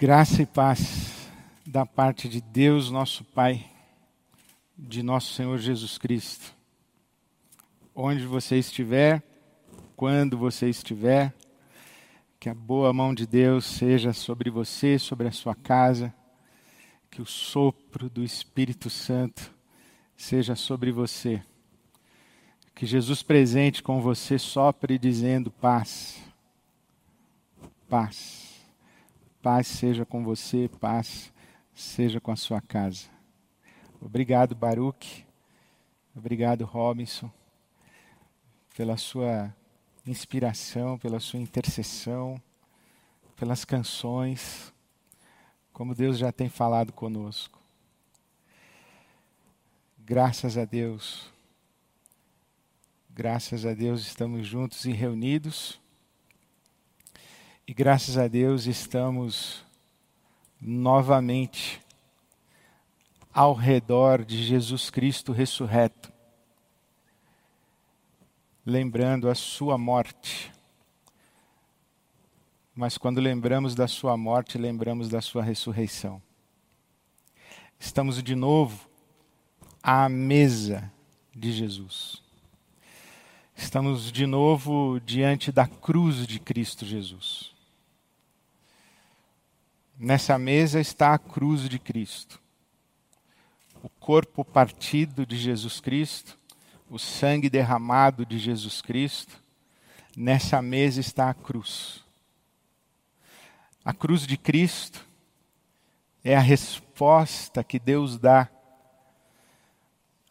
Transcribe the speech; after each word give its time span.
Graça 0.00 0.42
e 0.42 0.46
paz 0.46 1.28
da 1.66 1.84
parte 1.84 2.28
de 2.28 2.40
Deus, 2.40 2.88
nosso 2.88 3.24
Pai, 3.24 3.68
de 4.78 5.02
nosso 5.02 5.34
Senhor 5.34 5.58
Jesus 5.58 5.98
Cristo. 5.98 6.54
Onde 7.92 8.24
você 8.24 8.56
estiver, 8.56 9.20
quando 9.96 10.38
você 10.38 10.68
estiver, 10.68 11.34
que 12.38 12.48
a 12.48 12.54
boa 12.54 12.92
mão 12.92 13.12
de 13.12 13.26
Deus 13.26 13.64
seja 13.64 14.12
sobre 14.12 14.50
você, 14.50 15.00
sobre 15.00 15.26
a 15.26 15.32
sua 15.32 15.56
casa, 15.56 16.14
que 17.10 17.20
o 17.20 17.26
sopro 17.26 18.08
do 18.08 18.22
Espírito 18.22 18.88
Santo 18.88 19.52
seja 20.16 20.54
sobre 20.54 20.92
você. 20.92 21.42
Que 22.72 22.86
Jesus 22.86 23.20
presente 23.20 23.82
com 23.82 24.00
você 24.00 24.38
sopre 24.38 24.96
dizendo 24.96 25.50
paz. 25.50 26.22
Paz. 27.88 28.47
Paz 29.42 29.68
seja 29.68 30.04
com 30.04 30.24
você, 30.24 30.68
paz 30.80 31.32
seja 31.72 32.20
com 32.20 32.32
a 32.32 32.36
sua 32.36 32.60
casa. 32.60 33.06
Obrigado, 34.00 34.54
Baruch. 34.54 35.24
Obrigado, 36.14 36.64
Robinson, 36.64 37.30
pela 38.76 38.96
sua 38.96 39.54
inspiração, 40.04 40.98
pela 40.98 41.20
sua 41.20 41.38
intercessão, 41.38 42.40
pelas 43.36 43.64
canções, 43.64 44.72
como 45.72 45.94
Deus 45.94 46.18
já 46.18 46.32
tem 46.32 46.48
falado 46.48 46.92
conosco. 46.92 47.60
Graças 49.98 50.58
a 50.58 50.64
Deus. 50.64 51.32
Graças 53.10 53.64
a 53.64 53.72
Deus 53.72 54.00
estamos 54.00 54.46
juntos 54.46 54.84
e 54.84 54.92
reunidos 54.92 55.80
e 57.68 57.74
graças 57.74 58.16
a 58.16 58.26
Deus 58.26 58.64
estamos 58.64 59.62
novamente 60.58 61.82
ao 63.30 63.52
redor 63.52 64.24
de 64.24 64.42
Jesus 64.42 64.88
Cristo 64.88 65.32
ressurreto, 65.32 66.10
lembrando 68.64 69.28
a 69.28 69.34
sua 69.34 69.76
morte. 69.76 70.50
Mas 72.74 72.96
quando 72.96 73.20
lembramos 73.20 73.74
da 73.74 73.86
sua 73.86 74.16
morte, 74.16 74.56
lembramos 74.56 75.10
da 75.10 75.20
sua 75.20 75.42
ressurreição. 75.42 76.22
Estamos 77.78 78.22
de 78.22 78.34
novo 78.34 78.88
à 79.82 80.08
mesa 80.08 80.90
de 81.36 81.52
Jesus. 81.52 82.22
Estamos 83.54 84.10
de 84.10 84.24
novo 84.24 84.98
diante 85.04 85.52
da 85.52 85.66
cruz 85.66 86.26
de 86.26 86.40
Cristo 86.40 86.86
Jesus. 86.86 87.57
Nessa 90.00 90.38
mesa 90.38 90.78
está 90.78 91.12
a 91.12 91.18
cruz 91.18 91.68
de 91.68 91.76
Cristo, 91.76 92.40
o 93.82 93.88
corpo 93.88 94.44
partido 94.44 95.26
de 95.26 95.36
Jesus 95.36 95.80
Cristo, 95.80 96.38
o 96.88 97.00
sangue 97.00 97.50
derramado 97.50 98.24
de 98.24 98.38
Jesus 98.38 98.80
Cristo. 98.80 99.42
Nessa 100.16 100.62
mesa 100.62 101.00
está 101.00 101.28
a 101.28 101.34
cruz. 101.34 102.04
A 103.84 103.92
cruz 103.92 104.24
de 104.24 104.36
Cristo 104.36 105.04
é 106.22 106.36
a 106.36 106.40
resposta 106.40 107.64
que 107.64 107.80
Deus 107.80 108.16
dá 108.16 108.48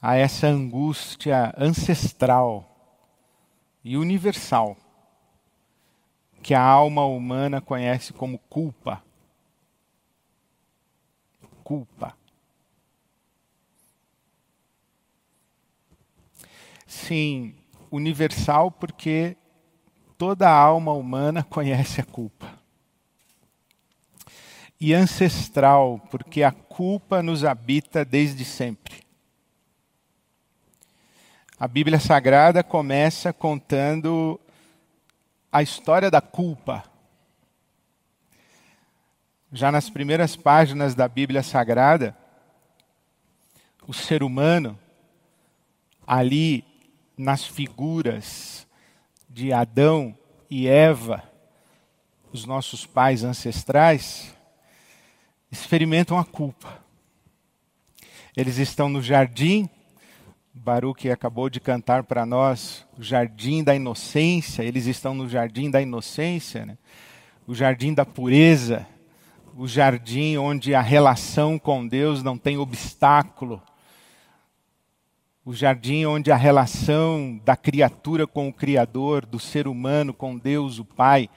a 0.02 0.16
essa 0.16 0.48
angústia 0.48 1.54
ancestral 1.58 2.74
e 3.84 3.98
universal 3.98 4.78
que 6.42 6.54
a 6.54 6.62
alma 6.62 7.06
humana 7.06 7.60
conhece 7.60 8.14
como 8.14 8.40
culpa 8.40 9.06
culpa. 11.68 12.16
Sim, 16.86 17.56
universal 17.92 18.72
porque 18.72 19.36
toda 20.18 20.50
alma 20.50 20.94
humana 20.94 21.44
conhece 21.52 22.00
a 22.00 22.06
culpa. 22.06 22.58
E 24.80 24.94
ancestral, 24.94 26.00
porque 26.10 26.42
a 26.42 26.54
culpa 26.54 27.22
nos 27.22 27.44
habita 27.44 28.06
desde 28.06 28.46
sempre. 28.46 29.04
A 31.60 31.68
Bíblia 31.68 32.00
Sagrada 32.00 32.64
começa 32.64 33.34
contando 33.34 34.40
a 35.52 35.62
história 35.62 36.10
da 36.10 36.22
culpa 36.22 36.87
já 39.52 39.72
nas 39.72 39.90
primeiras 39.90 40.36
páginas 40.36 40.94
da 40.94 41.08
Bíblia 41.08 41.42
Sagrada, 41.42 42.16
o 43.88 43.94
ser 43.94 44.22
humano, 44.22 44.78
ali 46.06 46.66
nas 47.18 47.46
figuras 47.46 48.68
de 49.30 49.54
Adão 49.54 50.18
e 50.50 50.68
Eva, 50.68 51.24
os 52.32 52.46
nossos 52.46 52.86
pais 52.86 53.24
ancestrais, 53.24 54.36
experimentam 55.50 56.18
a 56.18 56.26
culpa. 56.26 56.84
Eles 58.36 58.58
estão 58.58 58.90
no 58.90 59.02
jardim, 59.02 59.70
Baruch 60.54 61.10
acabou 61.10 61.50
de 61.50 61.62
cantar 61.62 62.04
para 62.04 62.26
nós 62.26 62.86
o 62.98 63.04
jardim 63.04 63.64
da 63.64 63.74
inocência, 63.74 64.64
eles 64.64 64.86
estão 64.86 65.16
no 65.16 65.30
jardim 65.30 65.72
da 65.72 65.82
inocência, 65.82 66.66
né? 66.66 66.78
o 67.48 67.56
jardim 67.56 67.94
da 67.94 68.06
pureza 68.06 68.86
o 69.58 69.68
jardim 69.68 70.38
onde 70.38 70.76
a 70.76 70.82
relação 70.82 71.58
com 71.58 71.88
Deus 71.88 72.22
não 72.22 72.38
tem 72.38 72.60
obstáculo, 72.60 73.60
o 75.44 75.52
jardim 75.52 76.06
onde 76.06 76.32
a 76.32 76.36
relação 76.36 77.42
da 77.44 77.56
criatura 77.56 78.28
com 78.28 78.48
o 78.48 78.54
Criador, 78.54 79.26
do 79.26 79.40
ser 79.40 79.68
humano 79.68 80.14
com 80.14 80.38
Deus, 80.38 80.78
o 80.78 80.86
Pai, 80.86 81.28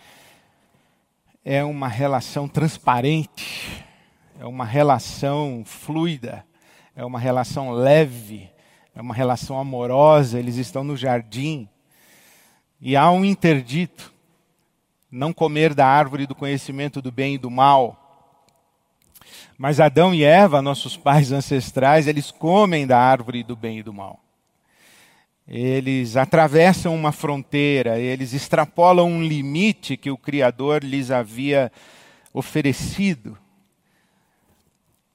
é 1.42 1.64
uma 1.64 1.88
relação 1.88 2.46
transparente, 2.46 3.82
é 4.38 4.44
uma 4.44 4.66
relação 4.66 5.62
fluida, 5.64 6.44
é 6.94 7.02
uma 7.02 7.18
relação 7.18 7.70
leve, 7.70 8.50
é 8.94 9.00
uma 9.00 9.14
relação 9.14 9.58
amorosa. 9.58 10.38
Eles 10.38 10.56
estão 10.56 10.84
no 10.84 10.94
jardim 10.94 11.66
e 12.78 12.96
há 12.96 13.10
um 13.10 13.24
interdito: 13.24 14.12
não 15.10 15.32
comer 15.32 15.72
da 15.72 15.86
árvore 15.86 16.26
do 16.26 16.34
conhecimento 16.34 17.00
do 17.00 17.10
bem 17.10 17.36
e 17.36 17.38
do 17.38 17.50
mal. 17.50 17.99
Mas 19.62 19.78
Adão 19.78 20.14
e 20.14 20.24
Eva, 20.24 20.62
nossos 20.62 20.96
pais 20.96 21.32
ancestrais, 21.32 22.06
eles 22.06 22.30
comem 22.30 22.86
da 22.86 22.98
árvore 22.98 23.42
do 23.42 23.54
bem 23.54 23.80
e 23.80 23.82
do 23.82 23.92
mal. 23.92 24.18
Eles 25.46 26.16
atravessam 26.16 26.94
uma 26.94 27.12
fronteira, 27.12 27.98
eles 27.98 28.32
extrapolam 28.32 29.06
um 29.06 29.22
limite 29.22 29.98
que 29.98 30.10
o 30.10 30.16
Criador 30.16 30.82
lhes 30.82 31.10
havia 31.10 31.70
oferecido. 32.32 33.36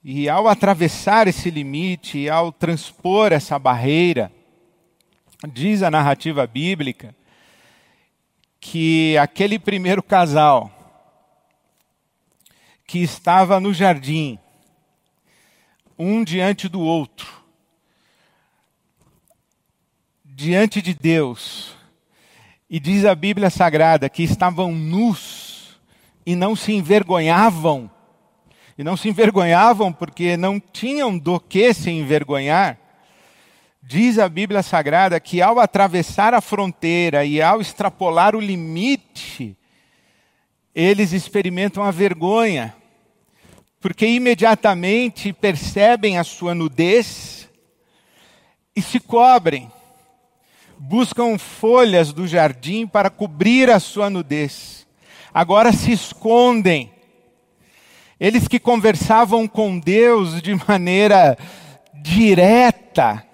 E 0.04 0.30
ao 0.30 0.48
atravessar 0.48 1.28
esse 1.28 1.50
limite, 1.50 2.30
ao 2.30 2.52
transpor 2.52 3.34
essa 3.34 3.58
barreira, 3.58 4.32
diz 5.52 5.82
a 5.82 5.90
narrativa 5.90 6.46
bíblica 6.46 7.16
que 8.60 9.18
aquele 9.18 9.58
primeiro 9.58 10.04
casal 10.04 10.75
que 12.86 13.00
estava 13.00 13.60
no 13.60 13.74
jardim, 13.74 14.38
um 15.98 16.24
diante 16.24 16.70
do 16.70 16.82
outro, 16.82 17.28
diante 20.24 20.82
de 20.82 20.94
Deus, 20.94 21.76
e 22.70 22.80
diz 22.80 23.06
a 23.06 23.16
Bíblia 23.16 23.50
Sagrada 23.50 24.10
que 24.10 24.24
estavam 24.24 24.72
nus 24.72 25.80
e 26.26 26.36
não 26.36 26.56
se 26.56 26.74
envergonhavam, 26.74 27.90
e 28.78 28.84
não 28.84 28.98
se 28.98 29.10
envergonhavam 29.10 29.92
porque 29.92 30.36
não 30.36 30.60
tinham 30.60 31.18
do 31.18 31.40
que 31.40 31.74
se 31.74 31.90
envergonhar. 31.90 32.78
Diz 33.82 34.18
a 34.18 34.28
Bíblia 34.28 34.64
Sagrada 34.64 35.20
que 35.20 35.42
ao 35.42 35.60
atravessar 35.60 36.34
a 36.34 36.42
fronteira 36.42 37.24
e 37.24 37.42
ao 37.42 37.62
extrapolar 37.62 38.36
o 38.36 38.40
limite, 38.40 39.56
eles 40.76 41.14
experimentam 41.14 41.82
a 41.82 41.90
vergonha, 41.90 42.76
porque 43.80 44.06
imediatamente 44.06 45.32
percebem 45.32 46.18
a 46.18 46.24
sua 46.24 46.54
nudez 46.54 47.48
e 48.76 48.82
se 48.82 49.00
cobrem, 49.00 49.72
buscam 50.78 51.38
folhas 51.38 52.12
do 52.12 52.28
jardim 52.28 52.86
para 52.86 53.10
cobrir 53.10 53.70
a 53.70 53.80
sua 53.80 54.10
nudez, 54.10 54.86
agora 55.34 55.72
se 55.72 55.94
escondem. 55.94 56.92
Eles 58.20 58.48
que 58.48 58.60
conversavam 58.60 59.48
com 59.48 59.80
Deus 59.80 60.42
de 60.42 60.56
maneira 60.68 61.38
direta, 61.94 63.26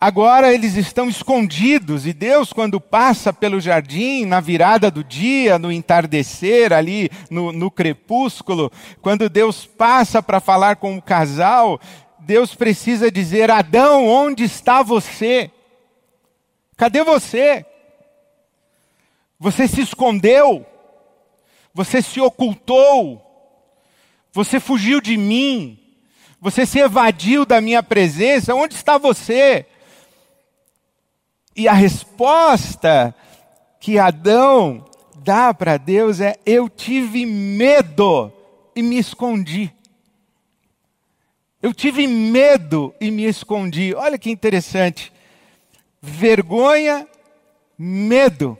Agora 0.00 0.52
eles 0.52 0.74
estão 0.74 1.08
escondidos 1.08 2.06
e 2.06 2.12
Deus, 2.12 2.52
quando 2.52 2.80
passa 2.80 3.32
pelo 3.32 3.60
jardim, 3.60 4.26
na 4.26 4.38
virada 4.40 4.90
do 4.90 5.02
dia, 5.02 5.58
no 5.58 5.72
entardecer, 5.72 6.72
ali 6.72 7.10
no, 7.30 7.52
no 7.52 7.70
crepúsculo, 7.70 8.70
quando 9.00 9.30
Deus 9.30 9.64
passa 9.64 10.22
para 10.22 10.40
falar 10.40 10.76
com 10.76 10.96
o 10.96 11.02
casal, 11.02 11.80
Deus 12.18 12.54
precisa 12.54 13.10
dizer: 13.10 13.50
Adão, 13.50 14.06
onde 14.06 14.44
está 14.44 14.82
você? 14.82 15.50
Cadê 16.76 17.02
você? 17.02 17.64
Você 19.38 19.66
se 19.68 19.80
escondeu, 19.80 20.66
você 21.72 22.02
se 22.02 22.20
ocultou, 22.20 23.22
você 24.32 24.58
fugiu 24.60 25.00
de 25.00 25.16
mim, 25.16 25.78
você 26.40 26.66
se 26.66 26.78
evadiu 26.78 27.46
da 27.46 27.60
minha 27.60 27.82
presença, 27.82 28.54
onde 28.54 28.74
está 28.74 28.98
você? 28.98 29.66
E 31.56 31.68
a 31.68 31.72
resposta 31.72 33.14
que 33.78 33.98
Adão 33.98 34.84
dá 35.16 35.54
para 35.54 35.76
Deus 35.76 36.20
é: 36.20 36.38
Eu 36.44 36.68
tive 36.68 37.24
medo 37.24 38.32
e 38.74 38.82
me 38.82 38.98
escondi. 38.98 39.72
Eu 41.62 41.72
tive 41.72 42.06
medo 42.06 42.94
e 43.00 43.10
me 43.10 43.24
escondi. 43.24 43.94
Olha 43.94 44.18
que 44.18 44.30
interessante. 44.30 45.12
Vergonha, 46.02 47.08
medo 47.78 48.58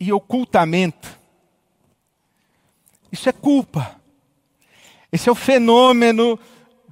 e 0.00 0.12
ocultamento. 0.12 1.18
Isso 3.12 3.28
é 3.28 3.32
culpa. 3.32 3.96
Esse 5.12 5.28
é 5.28 5.32
o 5.32 5.34
fenômeno 5.34 6.38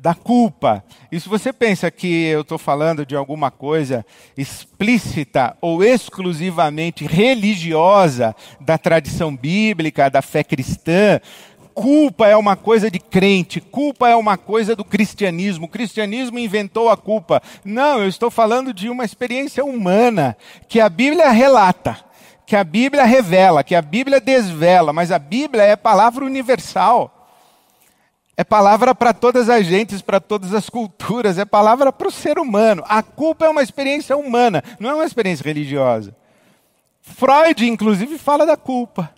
da 0.07 0.15
culpa. 0.15 0.85
E 1.11 1.19
se 1.19 1.29
você 1.29 1.53
pensa 1.53 1.91
que 1.91 2.27
eu 2.27 2.43
estou 2.43 2.59
falando 2.59 3.05
de 3.05 3.17
alguma 3.17 3.51
coisa 3.51 4.07
explícita 4.39 5.57
ou 5.61 5.83
exclusivamente 5.83 7.05
religiosa 7.05 8.33
da 8.61 8.79
tradição 8.79 9.35
bíblica, 9.35 10.09
da 10.09 10.23
fé 10.23 10.45
cristã, 10.45 11.21
culpa 11.75 12.29
é 12.29 12.37
uma 12.37 12.55
coisa 12.55 12.89
de 12.89 13.01
crente, 13.01 13.61
culpa 13.61 14.09
é 14.09 14.15
uma 14.15 14.39
coisa 14.39 14.77
do 14.77 14.85
cristianismo. 14.85 15.67
O 15.67 15.69
cristianismo 15.69 16.39
inventou 16.39 16.89
a 16.89 16.97
culpa. 16.97 17.43
Não, 17.65 17.99
eu 17.99 18.09
estou 18.09 18.31
falando 18.31 18.73
de 18.73 18.89
uma 18.89 19.05
experiência 19.05 19.65
humana 19.65 20.37
que 20.69 20.79
a 20.79 20.89
Bíblia 20.89 21.31
relata, 21.31 21.99
que 22.47 22.55
a 22.55 22.63
Bíblia 22.63 23.03
revela, 23.03 23.65
que 23.65 23.75
a 23.75 23.83
Bíblia 23.83 24.21
desvela, 24.21 24.93
mas 24.93 25.11
a 25.11 25.19
Bíblia 25.19 25.65
é 25.65 25.75
palavra 25.75 26.25
universal. 26.25 27.16
É 28.37 28.45
palavra 28.45 28.95
para 28.95 29.15
todas 29.15 29.49
as 29.49 29.65
gentes, 29.65 30.03
para 30.03 30.21
todas 30.21 30.53
as 30.53 30.69
culturas, 30.69 31.39
é 31.39 31.45
palavra 31.45 31.91
para 31.91 32.09
o 32.09 32.13
ser 32.13 32.39
humano. 32.39 32.85
A 32.87 33.03
culpa 33.03 33.47
é 33.47 33.49
uma 33.49 33.63
experiência 33.63 34.15
humana, 34.17 34.63
não 34.79 34.91
é 34.91 34.95
uma 34.95 35.07
experiência 35.07 35.43
religiosa. 35.43 36.15
Freud, 37.01 37.67
inclusive, 37.67 38.19
fala 38.19 38.45
da 38.45 38.57
culpa. 38.57 39.11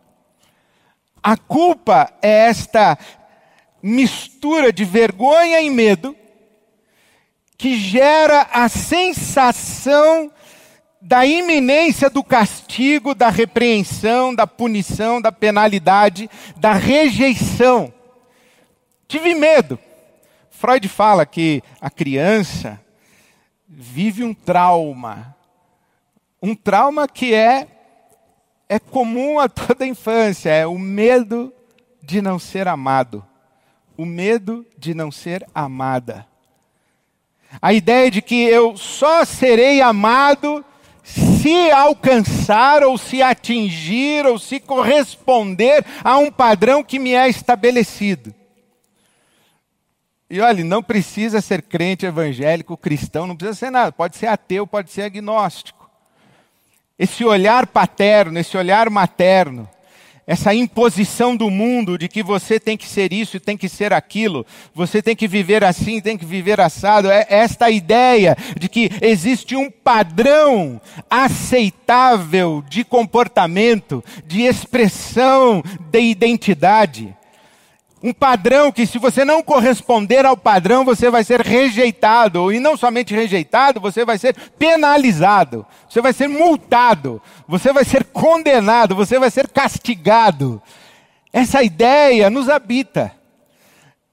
A 1.20 1.36
culpa 1.36 2.12
é 2.22 2.46
esta 2.48 2.96
mistura 3.82 4.72
de 4.72 4.84
vergonha 4.84 5.60
e 5.60 5.68
medo 5.68 6.14
que 7.56 7.76
gera 7.76 8.46
a 8.52 8.68
sensação 8.68 10.30
da 11.00 11.26
iminência 11.26 12.08
do 12.08 12.22
castigo, 12.22 13.16
da 13.16 13.30
repreensão, 13.30 14.32
da 14.32 14.46
punição, 14.46 15.20
da 15.20 15.32
penalidade, 15.32 16.30
da 16.56 16.72
rejeição. 16.72 17.92
Tive 19.08 19.34
medo. 19.34 19.78
Freud 20.50 20.86
fala 20.86 21.24
que 21.24 21.62
a 21.80 21.88
criança 21.88 22.78
vive 23.66 24.22
um 24.22 24.34
trauma. 24.34 25.34
Um 26.42 26.54
trauma 26.54 27.08
que 27.08 27.32
é 27.32 27.66
é 28.68 28.78
comum 28.78 29.38
a 29.38 29.48
toda 29.48 29.84
a 29.84 29.88
infância, 29.88 30.50
é 30.50 30.66
o 30.66 30.78
medo 30.78 31.50
de 32.02 32.20
não 32.20 32.38
ser 32.38 32.68
amado. 32.68 33.24
O 33.96 34.04
medo 34.04 34.66
de 34.76 34.92
não 34.92 35.10
ser 35.10 35.46
amada. 35.54 36.26
A 37.62 37.72
ideia 37.72 38.10
de 38.10 38.20
que 38.20 38.42
eu 38.42 38.76
só 38.76 39.24
serei 39.24 39.80
amado 39.80 40.62
se 41.02 41.70
alcançar 41.70 42.82
ou 42.82 42.98
se 42.98 43.22
atingir 43.22 44.26
ou 44.26 44.38
se 44.38 44.60
corresponder 44.60 45.82
a 46.04 46.18
um 46.18 46.30
padrão 46.30 46.84
que 46.84 46.98
me 46.98 47.14
é 47.14 47.26
estabelecido. 47.26 48.34
E 50.30 50.40
olha, 50.40 50.62
não 50.62 50.82
precisa 50.82 51.40
ser 51.40 51.62
crente 51.62 52.04
evangélico, 52.04 52.76
cristão, 52.76 53.26
não 53.26 53.34
precisa 53.34 53.58
ser 53.58 53.70
nada. 53.70 53.90
Pode 53.90 54.16
ser 54.16 54.26
ateu, 54.26 54.66
pode 54.66 54.90
ser 54.90 55.02
agnóstico. 55.02 55.88
Esse 56.98 57.24
olhar 57.24 57.66
paterno, 57.66 58.38
esse 58.38 58.56
olhar 58.56 58.90
materno, 58.90 59.68
essa 60.26 60.52
imposição 60.52 61.34
do 61.34 61.48
mundo 61.48 61.96
de 61.96 62.06
que 62.06 62.22
você 62.22 62.60
tem 62.60 62.76
que 62.76 62.86
ser 62.86 63.14
isso 63.14 63.38
e 63.38 63.40
tem 63.40 63.56
que 63.56 63.66
ser 63.66 63.94
aquilo, 63.94 64.44
você 64.74 65.00
tem 65.00 65.16
que 65.16 65.26
viver 65.26 65.64
assim, 65.64 66.02
tem 66.02 66.18
que 66.18 66.26
viver 66.26 66.60
assado, 66.60 67.10
é 67.10 67.24
esta 67.30 67.70
ideia 67.70 68.36
de 68.58 68.68
que 68.68 68.90
existe 69.00 69.56
um 69.56 69.70
padrão 69.70 70.78
aceitável 71.08 72.62
de 72.68 72.84
comportamento, 72.84 74.04
de 74.26 74.42
expressão 74.42 75.62
de 75.90 76.00
identidade. 76.00 77.16
Um 78.02 78.12
padrão 78.12 78.70
que, 78.70 78.86
se 78.86 78.96
você 78.96 79.24
não 79.24 79.42
corresponder 79.42 80.24
ao 80.24 80.36
padrão, 80.36 80.84
você 80.84 81.10
vai 81.10 81.24
ser 81.24 81.40
rejeitado. 81.40 82.52
E 82.52 82.60
não 82.60 82.76
somente 82.76 83.14
rejeitado, 83.14 83.80
você 83.80 84.04
vai 84.04 84.16
ser 84.16 84.36
penalizado. 84.58 85.66
Você 85.88 86.00
vai 86.00 86.12
ser 86.12 86.28
multado. 86.28 87.20
Você 87.48 87.72
vai 87.72 87.84
ser 87.84 88.04
condenado. 88.04 88.94
Você 88.94 89.18
vai 89.18 89.30
ser 89.30 89.48
castigado. 89.48 90.62
Essa 91.32 91.62
ideia 91.62 92.30
nos 92.30 92.48
habita. 92.48 93.12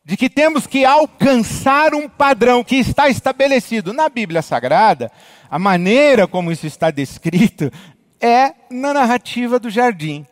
De 0.04 0.18
que 0.18 0.30
temos 0.30 0.66
que 0.66 0.84
alcançar 0.84 1.94
um 1.94 2.10
padrão 2.10 2.64
que 2.64 2.76
está 2.76 3.08
estabelecido 3.08 3.94
na 3.94 4.10
Bíblia 4.10 4.42
Sagrada. 4.42 5.12
A 5.50 5.60
maneira 5.60 6.28
como 6.28 6.52
isso 6.52 6.66
está 6.66 6.90
descrito 6.90 7.72
é 8.20 8.54
na 8.70 8.94
narrativa 8.94 9.60
do 9.60 9.70
jardim. 9.70 10.26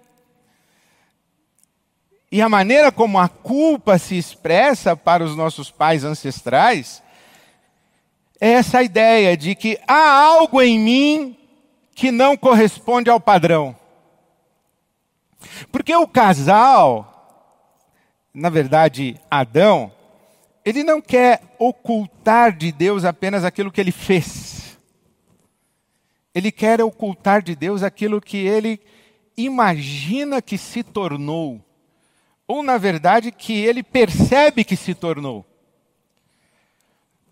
E 2.34 2.42
a 2.42 2.50
maneira 2.50 2.92
como 2.92 3.20
a 3.20 3.30
culpa 3.30 4.00
se 4.00 4.18
expressa 4.18 4.98
para 4.98 5.24
os 5.24 5.36
nossos 5.36 5.70
pais 5.70 6.04
ancestrais 6.04 7.04
é 8.42 8.54
essa 8.54 8.82
ideia 8.82 9.38
de 9.38 9.54
que 9.54 9.80
há 9.88 10.26
algo 10.26 10.60
em 10.60 10.80
mim 10.80 11.38
que 11.94 12.12
não 12.12 12.36
corresponde 12.36 13.08
ao 13.08 13.20
padrão. 13.20 13.76
Porque 15.72 15.96
o 15.96 16.08
casal, 16.08 17.86
na 18.34 18.50
verdade, 18.50 19.22
Adão, 19.30 19.92
ele 20.66 20.84
não 20.84 21.00
quer 21.00 21.40
ocultar 21.60 22.52
de 22.52 22.72
Deus 22.72 23.06
apenas 23.06 23.46
aquilo 23.46 23.72
que 23.72 23.80
ele 23.80 23.92
fez. 23.92 24.76
Ele 26.34 26.52
quer 26.52 26.82
ocultar 26.82 27.44
de 27.44 27.56
Deus 27.56 27.84
aquilo 27.84 28.20
que 28.20 28.38
ele 28.38 28.80
imagina 29.38 30.42
que 30.42 30.58
se 30.58 30.82
tornou 30.82 31.64
ou 32.54 32.62
na 32.62 32.78
verdade 32.78 33.32
que 33.32 33.54
ele 33.66 33.82
percebe 33.82 34.64
que 34.64 34.76
se 34.76 34.94
tornou. 34.94 35.44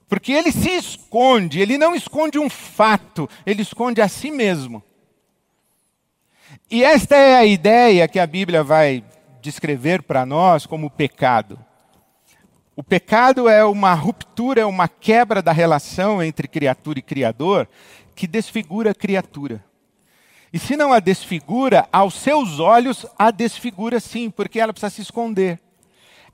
Porque 0.10 0.32
ele 0.32 0.51
se 0.51 0.72
esconde, 0.72 1.60
ele 1.60 1.78
não 1.78 1.96
esconde 1.96 2.40
um 2.40 2.50
fato, 2.50 3.30
ele 3.46 3.62
esconde 3.62 4.01
a 4.01 4.08
si 4.08 4.32
mesmo. 4.32 4.84
E 6.72 6.84
esta 6.84 7.16
é 7.16 7.36
a 7.36 7.46
ideia 7.46 8.08
que 8.08 8.20
a 8.20 8.25
Bíblia 8.25 8.63
vai 8.63 9.04
descrever 9.44 10.01
para 10.01 10.25
nós 10.25 10.66
como 10.66 10.90
pecado. 10.90 11.63
O 12.75 12.84
pecado 12.84 13.48
é 13.48 13.63
uma 13.63 13.94
ruptura, 13.94 14.62
é 14.62 14.66
uma 14.66 14.88
quebra 14.88 15.40
da 15.40 15.51
relação 15.51 16.24
entre 16.24 16.48
criatura 16.48 16.98
e 16.98 17.04
criador 17.04 17.70
que 18.16 18.25
desfigura 18.25 18.90
a 18.90 18.96
criatura. 18.96 19.63
E 20.53 20.60
se 20.60 20.75
não 20.75 20.91
a 20.91 21.00
desfigura, 21.00 21.88
aos 21.91 22.13
seus 22.15 22.60
olhos 22.60 23.05
a 23.17 23.31
desfigura 23.31 24.00
sim, 24.00 24.29
porque 24.29 24.60
ela 24.60 24.74
precisa 24.74 24.89
se 24.89 25.01
esconder. 25.01 25.60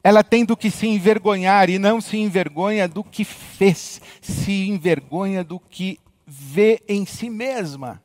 Ela 0.04 0.24
tem 0.24 0.44
do 0.44 0.58
que 0.58 0.72
se 0.72 0.88
envergonhar 0.88 1.70
e 1.70 1.78
não 1.78 2.02
se 2.02 2.18
envergonha 2.18 2.88
do 2.88 3.04
que 3.04 3.24
fez, 3.24 4.02
se 4.22 4.68
envergonha 4.68 5.44
do 5.44 5.60
que 5.60 6.00
vê 6.26 6.82
em 6.88 7.06
si 7.06 7.30
mesma. 7.30 8.02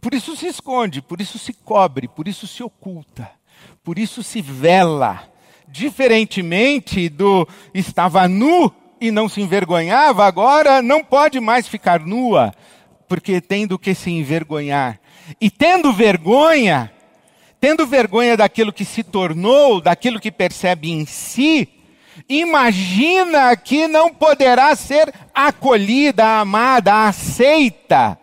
Por 0.00 0.14
isso 0.14 0.36
se 0.36 0.46
esconde, 0.46 1.02
por 1.02 1.20
isso 1.20 1.38
se 1.38 1.52
cobre, 1.52 2.06
por 2.06 2.28
isso 2.28 2.46
se 2.46 2.62
oculta, 2.62 3.30
por 3.82 3.98
isso 3.98 4.22
se 4.22 4.40
vela. 4.40 5.28
Diferentemente 5.68 7.08
do 7.08 7.46
estava 7.74 8.26
nu 8.28 8.72
e 9.00 9.10
não 9.10 9.28
se 9.28 9.40
envergonhava, 9.40 10.24
agora 10.24 10.82
não 10.82 11.02
pode 11.02 11.40
mais 11.40 11.66
ficar 11.66 12.00
nua, 12.00 12.52
porque 13.08 13.40
tem 13.40 13.66
do 13.66 13.78
que 13.78 13.94
se 13.94 14.10
envergonhar. 14.10 14.99
E 15.38 15.50
tendo 15.50 15.92
vergonha, 15.92 16.90
tendo 17.60 17.86
vergonha 17.86 18.36
daquilo 18.36 18.72
que 18.72 18.84
se 18.84 19.02
tornou, 19.02 19.80
daquilo 19.80 20.18
que 20.18 20.30
percebe 20.30 20.90
em 20.90 21.04
si, 21.04 21.68
imagina 22.28 23.54
que 23.56 23.86
não 23.86 24.12
poderá 24.12 24.74
ser 24.74 25.12
acolhida, 25.34 26.40
amada, 26.40 27.06
aceita 27.06 28.18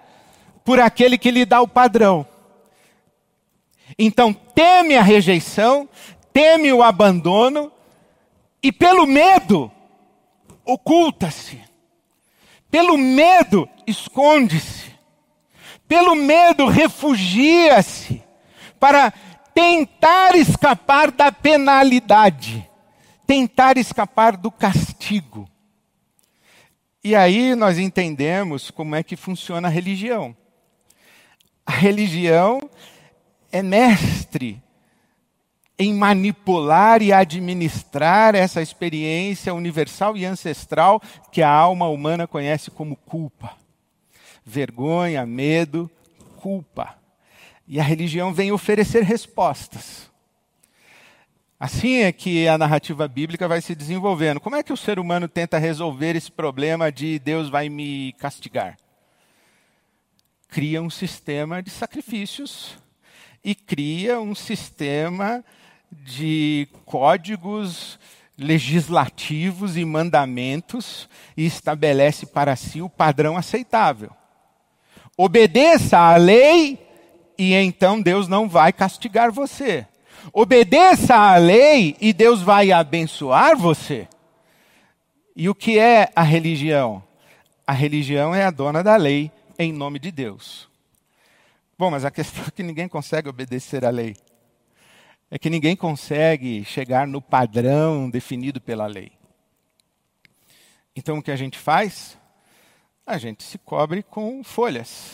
por 0.66 0.80
aquele 0.80 1.18
que 1.18 1.32
lhe 1.32 1.46
dá 1.46 1.62
o 1.62 1.68
padrão. 1.68 2.26
Então 3.98 4.34
teme 4.34 4.98
a 4.98 5.02
rejeição, 5.02 5.88
teme 6.34 6.74
o 6.74 6.84
abandono 6.84 7.72
e 8.62 8.72
pelo 8.72 9.06
medo 9.08 9.72
oculta-se. 10.66 11.62
Pelo 12.70 12.98
medo 12.98 13.68
esconde-se. 13.88 14.87
Pelo 15.88 16.16
medo 16.16 16.68
refugia-se 16.68 18.22
para 18.80 19.12
tentar 19.54 20.36
escapar 20.36 21.12
da 21.12 21.32
penalidade, 21.32 22.70
tentar 23.26 23.78
escapar 23.78 24.36
do 24.38 24.52
castigo. 24.52 25.50
E 27.04 27.16
aí 27.16 27.56
nós 27.56 27.80
entendemos 27.80 28.70
como 28.70 28.96
é 28.96 29.02
que 29.02 29.16
funciona 29.16 29.68
a 29.68 29.72
religião. 29.72 30.36
A 31.66 31.72
religião 31.72 32.70
é 33.52 33.62
mestre 33.62 34.62
em 35.80 35.94
manipular 35.94 37.02
e 37.02 37.14
administrar 37.14 38.36
essa 38.36 38.62
experiência 38.62 39.54
universal 39.54 40.18
e 40.18 40.26
ancestral 40.26 41.02
que 41.32 41.42
a 41.42 41.50
alma 41.50 41.88
humana 41.88 42.28
conhece 42.28 42.72
como 42.72 42.96
culpa. 42.96 43.56
Vergonha, 44.50 45.26
medo, 45.26 45.92
culpa. 46.38 46.96
E 47.68 47.82
a 47.82 47.84
religião 47.84 48.34
vem 48.34 48.50
oferecer 48.50 49.04
respostas. 49.04 50.10
Assim 51.60 51.98
é 51.98 52.14
que 52.14 52.48
a 52.48 52.58
narrativa 52.58 53.06
bíblica 53.10 53.46
vai 53.46 53.60
se 53.60 53.76
desenvolvendo. 53.76 54.40
Como 54.40 54.56
é 54.56 54.64
que 54.64 54.72
o 54.72 54.78
ser 54.78 55.00
humano 55.00 55.28
tenta 55.28 55.58
resolver 55.58 56.16
esse 56.16 56.32
problema 56.32 56.90
de 56.90 57.20
Deus 57.20 57.50
vai 57.50 57.68
me 57.68 58.14
castigar? 58.14 58.78
Cria 60.48 60.82
um 60.82 60.90
sistema 60.90 61.62
de 61.62 61.70
sacrifícios 61.70 62.78
e 63.44 63.54
cria 63.54 64.18
um 64.18 64.34
sistema 64.34 65.44
de 65.92 66.70
códigos 66.86 68.00
legislativos 68.38 69.76
e 69.76 69.84
mandamentos 69.84 71.10
e 71.36 71.46
estabelece 71.46 72.26
para 72.26 72.56
si 72.56 72.82
o 72.82 72.90
padrão 72.90 73.36
aceitável. 73.36 74.16
Obedeça 75.18 75.98
à 75.98 76.16
lei 76.16 76.78
e 77.38 77.54
então 77.56 78.00
Deus 78.00 78.28
não 78.28 78.48
vai 78.48 78.72
castigar 78.72 79.32
você. 79.32 79.88
Obedeça 80.32 81.16
à 81.16 81.38
lei 81.38 81.98
e 82.00 82.14
Deus 82.14 82.42
vai 82.42 82.72
abençoar 82.72 83.58
você. 83.58 84.08
E 85.36 85.50
o 85.50 85.56
que 85.56 85.80
é 85.80 86.12
a 86.16 86.22
religião? 86.22 87.04
A 87.66 87.74
religião 87.74 88.34
é 88.34 88.46
a 88.46 88.52
dona 88.52 88.84
da 88.84 88.96
lei 88.96 89.32
em 89.58 89.74
nome 89.74 90.00
de 90.00 90.12
Deus. 90.12 90.70
Bom, 91.78 91.92
mas 91.92 92.06
a 92.06 92.12
questão 92.12 92.44
é 92.48 92.52
que 92.52 92.64
ninguém 92.64 92.88
consegue 92.88 93.30
obedecer 93.30 93.86
à 93.86 93.90
lei. 93.90 94.16
É 95.30 95.38
que 95.38 95.50
ninguém 95.50 95.76
consegue 95.76 96.64
chegar 96.64 97.06
no 97.06 97.22
padrão 97.22 98.10
definido 98.10 98.62
pela 98.62 98.88
lei. 98.88 99.12
Então 100.96 101.18
o 101.18 101.24
que 101.24 101.32
a 101.32 101.36
gente 101.36 101.58
faz? 101.58 102.17
A 103.08 103.18
gente 103.18 103.42
se 103.42 103.58
cobre 103.58 104.04
com 104.04 104.44
folhas. 104.44 105.14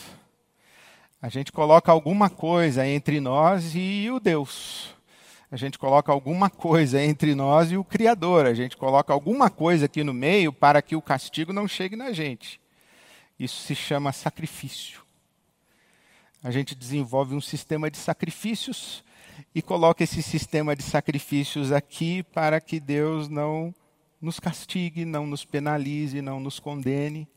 A 1.22 1.30
gente 1.30 1.52
coloca 1.52 1.92
alguma 1.92 2.28
coisa 2.28 2.88
entre 2.88 3.20
nós 3.20 3.76
e 3.76 4.10
o 4.10 4.20
Deus. 4.20 4.96
A 5.52 5.56
gente 5.56 5.78
coloca 5.78 6.12
alguma 6.12 6.50
coisa 6.50 7.00
entre 7.00 7.36
nós 7.36 7.72
e 7.72 7.78
o 7.78 7.84
Criador. 7.84 8.48
A 8.48 8.54
gente 8.56 8.76
coloca 8.76 9.14
alguma 9.14 9.48
coisa 9.48 9.86
aqui 9.86 10.04
no 10.04 10.12
meio 10.12 10.52
para 10.52 10.82
que 10.82 10.96
o 10.96 11.04
castigo 11.04 11.54
não 11.54 11.68
chegue 11.68 11.96
na 11.96 12.12
gente. 12.12 12.60
Isso 13.40 13.62
se 13.62 13.76
chama 13.76 14.12
sacrifício. 14.12 15.04
A 16.44 16.50
gente 16.50 16.74
desenvolve 16.74 17.36
um 17.36 17.42
sistema 17.42 17.92
de 17.92 17.98
sacrifícios 17.98 19.04
e 19.54 19.62
coloca 19.62 20.04
esse 20.04 20.24
sistema 20.24 20.76
de 20.76 20.82
sacrifícios 20.82 21.72
aqui 21.72 22.24
para 22.24 22.60
que 22.60 22.80
Deus 22.80 23.30
não 23.30 23.72
nos 24.20 24.40
castigue, 24.40 25.06
não 25.06 25.28
nos 25.28 25.46
penalize, 25.46 26.24
não 26.24 26.40
nos 26.40 26.60
condene 26.60 27.28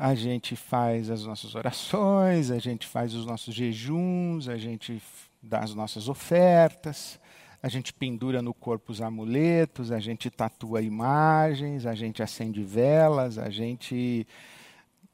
a 0.00 0.14
gente 0.14 0.54
faz 0.54 1.10
as 1.10 1.24
nossas 1.24 1.56
orações, 1.56 2.52
a 2.52 2.58
gente 2.60 2.86
faz 2.86 3.14
os 3.14 3.26
nossos 3.26 3.52
jejuns, 3.52 4.48
a 4.48 4.56
gente 4.56 5.02
dá 5.42 5.58
as 5.58 5.74
nossas 5.74 6.08
ofertas, 6.08 7.18
a 7.60 7.68
gente 7.68 7.92
pendura 7.92 8.40
no 8.40 8.54
corpo 8.54 8.92
os 8.92 9.02
amuletos, 9.02 9.90
a 9.90 9.98
gente 9.98 10.30
tatua 10.30 10.82
imagens, 10.82 11.84
a 11.84 11.96
gente 11.96 12.22
acende 12.22 12.62
velas, 12.62 13.38
a 13.38 13.50
gente 13.50 14.24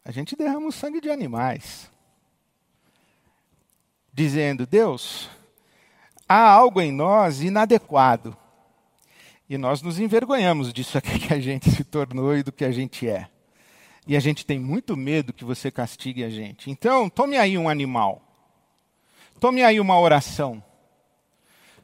a 0.04 0.12
gente 0.12 0.36
derrama 0.36 0.68
o 0.68 0.72
sangue 0.72 1.00
de 1.00 1.08
animais. 1.08 1.90
Dizendo, 4.12 4.66
Deus, 4.66 5.30
há 6.28 6.46
algo 6.46 6.78
em 6.82 6.92
nós 6.92 7.40
inadequado. 7.40 8.36
E 9.48 9.56
nós 9.56 9.80
nos 9.80 9.98
envergonhamos 9.98 10.74
disso 10.74 10.98
aqui 10.98 11.18
que 11.18 11.32
a 11.32 11.40
gente 11.40 11.70
se 11.70 11.84
tornou 11.84 12.36
e 12.36 12.42
do 12.42 12.52
que 12.52 12.66
a 12.66 12.70
gente 12.70 13.08
é 13.08 13.30
e 14.06 14.16
a 14.16 14.20
gente 14.20 14.44
tem 14.44 14.58
muito 14.58 14.96
medo 14.96 15.32
que 15.32 15.44
você 15.44 15.70
castigue 15.70 16.24
a 16.24 16.30
gente. 16.30 16.70
Então, 16.70 17.08
tome 17.08 17.36
aí 17.36 17.56
um 17.56 17.68
animal. 17.68 18.22
Tome 19.40 19.62
aí 19.62 19.80
uma 19.80 19.98
oração. 19.98 20.62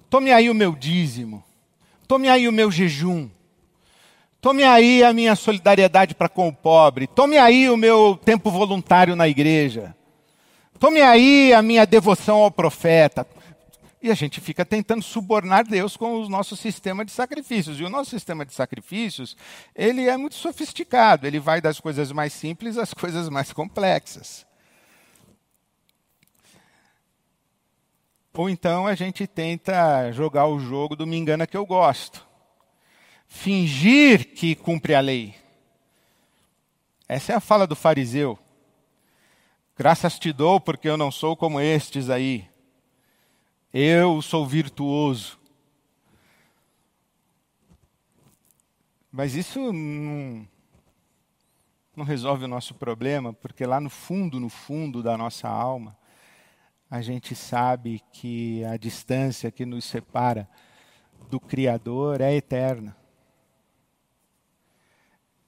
Tome 0.09 0.31
aí 0.31 0.51
o 0.51 0.55
meu 0.55 0.73
dízimo. 0.73 1.43
Tome 2.07 2.29
aí 2.29 2.47
o 2.47 2.53
meu 2.53 2.71
jejum. 2.71 3.31
Tome 4.41 4.65
aí 4.65 5.05
a 5.05 5.13
minha 5.13 5.37
solidariedade 5.37 6.15
para 6.15 6.29
com 6.29 6.49
o 6.49 6.53
pobre. 6.53 7.07
Tome 7.07 7.39
aí 7.39 7.71
o 7.71 7.77
meu 7.77 8.19
tempo 8.23 8.51
voluntário 8.51 9.15
na 9.15 9.29
igreja. 9.29 9.95
Tome 10.79 11.01
aí 11.03 11.53
a 11.53 11.61
minha 11.61 11.87
devoção 11.87 12.39
ao 12.39 12.51
profeta. 12.51 13.27
E 14.03 14.11
a 14.11 14.15
gente 14.15 14.41
fica 14.41 14.65
tentando 14.65 15.03
subornar 15.03 15.67
Deus 15.67 15.97
com 15.97 16.23
o 16.23 16.29
nosso 16.29 16.57
sistema 16.57 17.05
de 17.05 17.13
sacrifícios. 17.13 17.79
E 17.79 17.85
o 17.85 17.91
nosso 17.91 18.11
sistema 18.11 18.47
de 18.47 18.55
sacrifícios, 18.55 19.37
ele 19.75 20.09
é 20.09 20.17
muito 20.17 20.37
sofisticado. 20.37 21.27
Ele 21.27 21.39
vai 21.39 21.61
das 21.61 21.79
coisas 21.79 22.11
mais 22.11 22.33
simples 22.33 22.79
às 22.79 22.95
coisas 22.95 23.29
mais 23.29 23.53
complexas. 23.53 24.47
Ou 28.33 28.49
então 28.49 28.87
a 28.87 28.95
gente 28.95 29.27
tenta 29.27 30.11
jogar 30.13 30.47
o 30.47 30.59
jogo 30.59 30.97
do 30.97 31.07
me 31.07 31.19
engana 31.19 31.47
que 31.47 31.57
eu 31.57 31.67
gosto. 31.67 32.27
Fingir 33.29 34.35
que 34.35 34.55
cumpre 34.55 34.95
a 34.95 35.01
lei. 35.01 35.35
Essa 37.07 37.35
é 37.35 37.37
a 37.37 37.41
fala 37.41 37.67
do 37.67 37.77
fariseu. 37.77 38.39
Graças 39.77 40.19
te 40.19 40.33
dou 40.33 40.59
porque 40.59 40.89
eu 40.89 40.97
não 40.97 41.11
sou 41.11 41.37
como 41.37 41.61
estes 41.61 42.09
aí. 42.09 42.50
Eu 43.73 44.21
sou 44.21 44.45
virtuoso. 44.45 45.39
Mas 49.13 49.37
isso 49.37 49.73
não, 49.73 50.49
não 51.95 52.05
resolve 52.05 52.45
o 52.45 52.49
nosso 52.49 52.75
problema, 52.75 53.33
porque 53.33 53.65
lá 53.65 53.81
no 53.81 53.89
fundo, 53.89 54.41
no 54.41 54.49
fundo 54.49 55.05
da 55.05 55.17
nossa 55.17 55.49
alma, 55.49 55.97
a 56.91 57.01
gente 57.01 57.37
sabe 57.37 58.03
que 58.13 58.65
a 58.65 58.77
distância 58.77 59.53
que 59.53 59.65
nos 59.65 59.85
separa 59.85 60.49
do 61.31 61.39
Criador 61.39 62.21
é 62.21 62.35
eterna. 62.35 62.97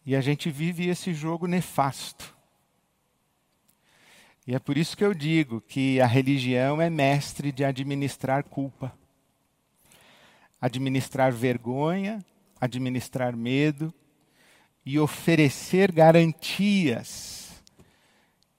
E 0.06 0.14
a 0.14 0.20
gente 0.20 0.48
vive 0.48 0.88
esse 0.88 1.12
jogo 1.12 1.48
nefasto. 1.48 2.36
E 4.46 4.54
é 4.54 4.58
por 4.58 4.76
isso 4.76 4.96
que 4.96 5.04
eu 5.04 5.14
digo 5.14 5.60
que 5.60 6.00
a 6.00 6.06
religião 6.06 6.82
é 6.82 6.90
mestre 6.90 7.52
de 7.52 7.64
administrar 7.64 8.42
culpa, 8.42 8.92
administrar 10.60 11.32
vergonha, 11.32 12.24
administrar 12.60 13.36
medo 13.36 13.94
e 14.84 14.98
oferecer 14.98 15.92
garantias 15.92 17.62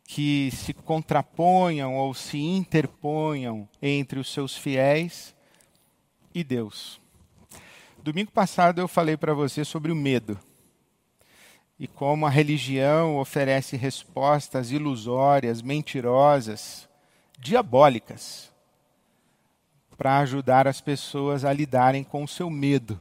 que 0.05 0.51
se 0.51 0.73
contraponham 0.73 1.95
ou 1.95 2.13
se 2.13 2.37
interponham 2.37 3.67
entre 3.81 4.19
os 4.19 4.31
seus 4.31 4.55
fiéis 4.55 5.35
e 6.33 6.45
Deus. 6.45 7.01
Domingo 8.01 8.31
passado 8.31 8.79
eu 8.79 8.87
falei 8.87 9.17
para 9.17 9.33
você 9.33 9.65
sobre 9.65 9.91
o 9.91 9.95
medo 9.95 10.39
e 11.83 11.87
como 11.87 12.25
a 12.25 12.29
religião 12.29 13.17
oferece 13.17 13.75
respostas 13.75 14.71
ilusórias, 14.71 15.61
mentirosas, 15.61 16.87
diabólicas, 17.37 18.49
para 19.97 20.19
ajudar 20.19 20.65
as 20.65 20.79
pessoas 20.79 21.43
a 21.43 21.51
lidarem 21.51 22.01
com 22.01 22.23
o 22.23 22.27
seu 22.27 22.49
medo. 22.49 22.97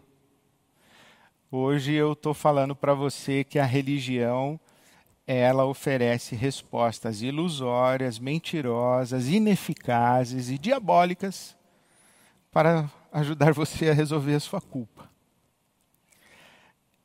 Hoje 1.48 1.92
eu 1.92 2.14
estou 2.14 2.34
falando 2.34 2.74
para 2.74 2.92
você 2.92 3.44
que 3.44 3.56
a 3.56 3.64
religião 3.64 4.58
ela 5.24 5.64
oferece 5.64 6.34
respostas 6.34 7.22
ilusórias, 7.22 8.18
mentirosas, 8.18 9.28
ineficazes 9.28 10.50
e 10.50 10.58
diabólicas 10.58 11.56
para 12.50 12.90
ajudar 13.12 13.52
você 13.52 13.90
a 13.90 13.94
resolver 13.94 14.34
a 14.34 14.40
sua 14.40 14.60
culpa. 14.60 15.11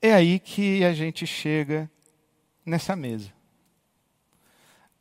É 0.01 0.13
aí 0.13 0.39
que 0.39 0.83
a 0.83 0.93
gente 0.93 1.25
chega 1.25 1.89
nessa 2.65 2.95
mesa. 2.95 3.33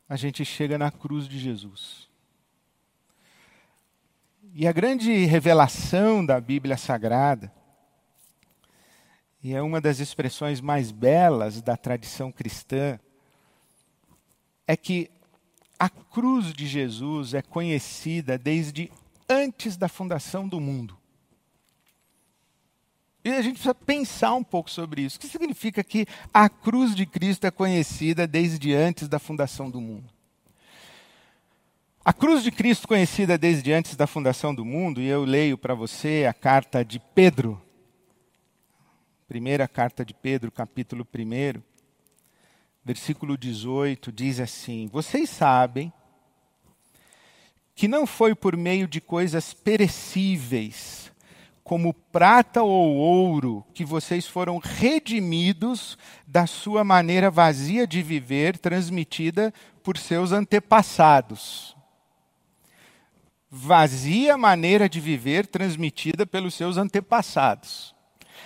A 0.09 0.17
gente 0.17 0.45
chega 0.45 0.79
na 0.79 0.91
cruz 0.91 1.29
de 1.29 1.39
Jesus. 1.39 2.09
E 4.55 4.67
a 4.67 4.73
grande 4.73 5.13
revelação 5.27 6.25
da 6.25 6.41
Bíblia 6.41 6.79
Sagrada, 6.79 7.53
e 9.43 9.55
é 9.55 9.61
uma 9.61 9.83
das 9.83 10.01
expressões 10.01 10.63
mais 10.63 10.91
belas 10.91 11.61
da 11.61 11.77
tradição 11.77 12.33
cristã, 12.33 12.99
é 14.67 14.77
que 14.77 15.11
a 15.79 15.91
cruz 15.91 16.55
de 16.55 16.67
Jesus 16.67 17.35
é 17.35 17.43
conhecida 17.43 18.39
desde 18.39 18.91
antes 19.29 19.77
da 19.77 19.89
fundação 19.89 20.49
do 20.49 20.59
mundo. 20.59 20.97
E 23.27 23.33
a 23.33 23.43
gente 23.43 23.55
precisa 23.55 23.75
pensar 23.75 24.35
um 24.35 24.45
pouco 24.45 24.71
sobre 24.71 25.03
isso. 25.03 25.17
O 25.17 25.21
que 25.21 25.27
significa 25.27 25.83
que 25.83 26.07
a 26.33 26.49
cruz 26.49 26.95
de 26.95 27.05
Cristo 27.05 27.45
é 27.45 27.51
conhecida 27.51 28.25
desde 28.25 28.73
antes 28.73 29.09
da 29.09 29.19
fundação 29.19 29.69
do 29.69 29.81
mundo? 29.81 30.09
A 32.05 32.13
cruz 32.13 32.45
de 32.45 32.53
Cristo 32.53 32.87
conhecida 32.87 33.37
desde 33.37 33.73
antes 33.73 33.97
da 33.97 34.07
fundação 34.07 34.55
do 34.55 34.65
mundo, 34.65 35.01
e 35.01 35.09
eu 35.09 35.25
leio 35.25 35.59
para 35.59 35.75
você 35.75 36.25
a 36.25 36.33
carta 36.33 36.85
de 36.85 37.01
Pedro, 37.01 37.61
primeira 39.27 39.67
carta 39.67 40.05
de 40.05 40.15
Pedro, 40.15 40.53
capítulo 40.53 41.05
1, 41.13 41.61
versículo 42.85 43.37
18, 43.37 44.13
diz 44.13 44.39
assim: 44.39 44.89
Vocês 44.93 45.29
sabem 45.29 45.93
que 47.75 47.89
não 47.89 48.07
foi 48.07 48.37
por 48.37 48.57
meio 48.57 48.87
de 48.87 49.01
coisas 49.01 49.53
perecíveis, 49.53 51.06
como 51.67 51.93
prata 51.93 52.63
ou 52.63 52.95
ouro, 52.95 53.67
que 53.75 53.85
vocês 53.85 54.25
foram 54.25 54.59
redimidos 54.59 55.99
da 56.25 56.47
sua 56.47 56.85
maneira 56.85 57.29
vazia 57.29 57.89
de 57.89 58.05
viver, 58.05 58.57
transmitida 58.57 59.53
por 59.83 59.99
seus 59.99 60.31
antepassados. 60.31 61.77
Vazia 63.51 64.37
maneira 64.39 64.89
de 64.89 65.01
viver 65.01 65.45
transmitida 65.45 66.25
pelos 66.25 66.55
seus 66.55 66.77
antepassados. 66.77 67.93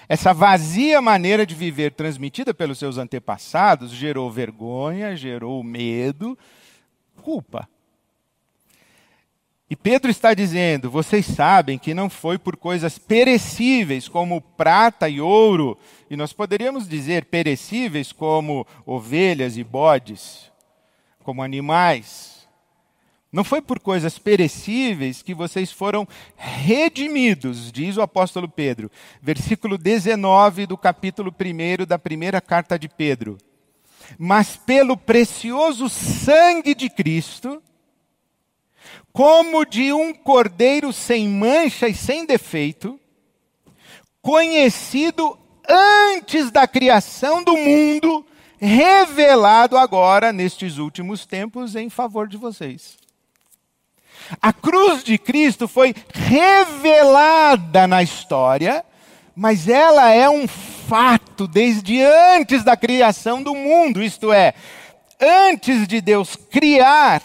Essa 0.08 0.32
vazia 0.32 1.02
maneira 1.02 1.44
de 1.44 1.54
viver 1.54 1.92
transmitida 1.92 2.54
pelos 2.54 2.78
seus 2.78 2.96
antepassados 2.96 3.90
gerou 3.90 4.30
vergonha, 4.30 5.14
gerou 5.14 5.62
medo, 5.62 6.38
culpa. 7.20 7.68
E 9.70 9.76
Pedro 9.76 10.10
está 10.10 10.34
dizendo: 10.34 10.90
vocês 10.90 11.24
sabem 11.24 11.78
que 11.78 11.94
não 11.94 12.10
foi 12.10 12.36
por 12.36 12.56
coisas 12.56 12.98
perecíveis 12.98 14.08
como 14.08 14.40
prata 14.40 15.08
e 15.08 15.20
ouro, 15.20 15.78
e 16.10 16.16
nós 16.16 16.32
poderíamos 16.32 16.88
dizer 16.88 17.26
perecíveis 17.26 18.10
como 18.10 18.66
ovelhas 18.84 19.56
e 19.56 19.62
bodes, 19.62 20.50
como 21.22 21.40
animais. 21.40 22.40
Não 23.32 23.44
foi 23.44 23.62
por 23.62 23.78
coisas 23.78 24.18
perecíveis 24.18 25.22
que 25.22 25.32
vocês 25.32 25.70
foram 25.70 26.04
redimidos, 26.34 27.70
diz 27.70 27.96
o 27.96 28.02
apóstolo 28.02 28.48
Pedro, 28.48 28.90
versículo 29.22 29.78
19 29.78 30.66
do 30.66 30.76
capítulo 30.76 31.32
1 31.32 31.86
da 31.86 31.96
primeira 31.96 32.40
carta 32.40 32.76
de 32.76 32.88
Pedro. 32.88 33.38
Mas 34.18 34.56
pelo 34.56 34.96
precioso 34.96 35.88
sangue 35.88 36.74
de 36.74 36.90
Cristo, 36.90 37.62
como 39.12 39.64
de 39.64 39.92
um 39.92 40.12
cordeiro 40.12 40.92
sem 40.92 41.28
mancha 41.28 41.88
e 41.88 41.94
sem 41.94 42.24
defeito, 42.24 42.98
conhecido 44.22 45.38
antes 45.68 46.50
da 46.50 46.66
criação 46.66 47.42
do 47.42 47.56
mundo, 47.56 48.26
revelado 48.58 49.78
agora 49.78 50.32
nestes 50.32 50.78
últimos 50.78 51.24
tempos 51.24 51.74
em 51.74 51.88
favor 51.88 52.28
de 52.28 52.36
vocês. 52.36 52.98
A 54.40 54.52
cruz 54.52 55.02
de 55.02 55.16
Cristo 55.16 55.66
foi 55.66 55.94
revelada 56.12 57.86
na 57.86 58.02
história, 58.02 58.84
mas 59.34 59.68
ela 59.68 60.10
é 60.10 60.28
um 60.28 60.46
fato 60.46 61.48
desde 61.48 62.02
antes 62.02 62.62
da 62.62 62.76
criação 62.76 63.42
do 63.42 63.54
mundo, 63.54 64.02
isto 64.02 64.32
é, 64.32 64.54
antes 65.20 65.86
de 65.86 66.00
Deus 66.00 66.36
criar, 66.36 67.22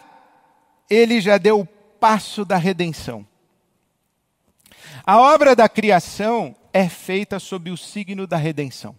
ele 0.89 1.19
já 1.21 1.37
deu 1.37 1.59
o 1.61 1.65
passo 1.65 2.45
da 2.45 2.57
redenção. 2.57 3.25
A 5.05 5.19
obra 5.19 5.55
da 5.55 5.67
criação 5.67 6.55
é 6.73 6.89
feita 6.89 7.39
sob 7.39 7.69
o 7.69 7.77
signo 7.77 8.27
da 8.27 8.37
redenção. 8.37 8.95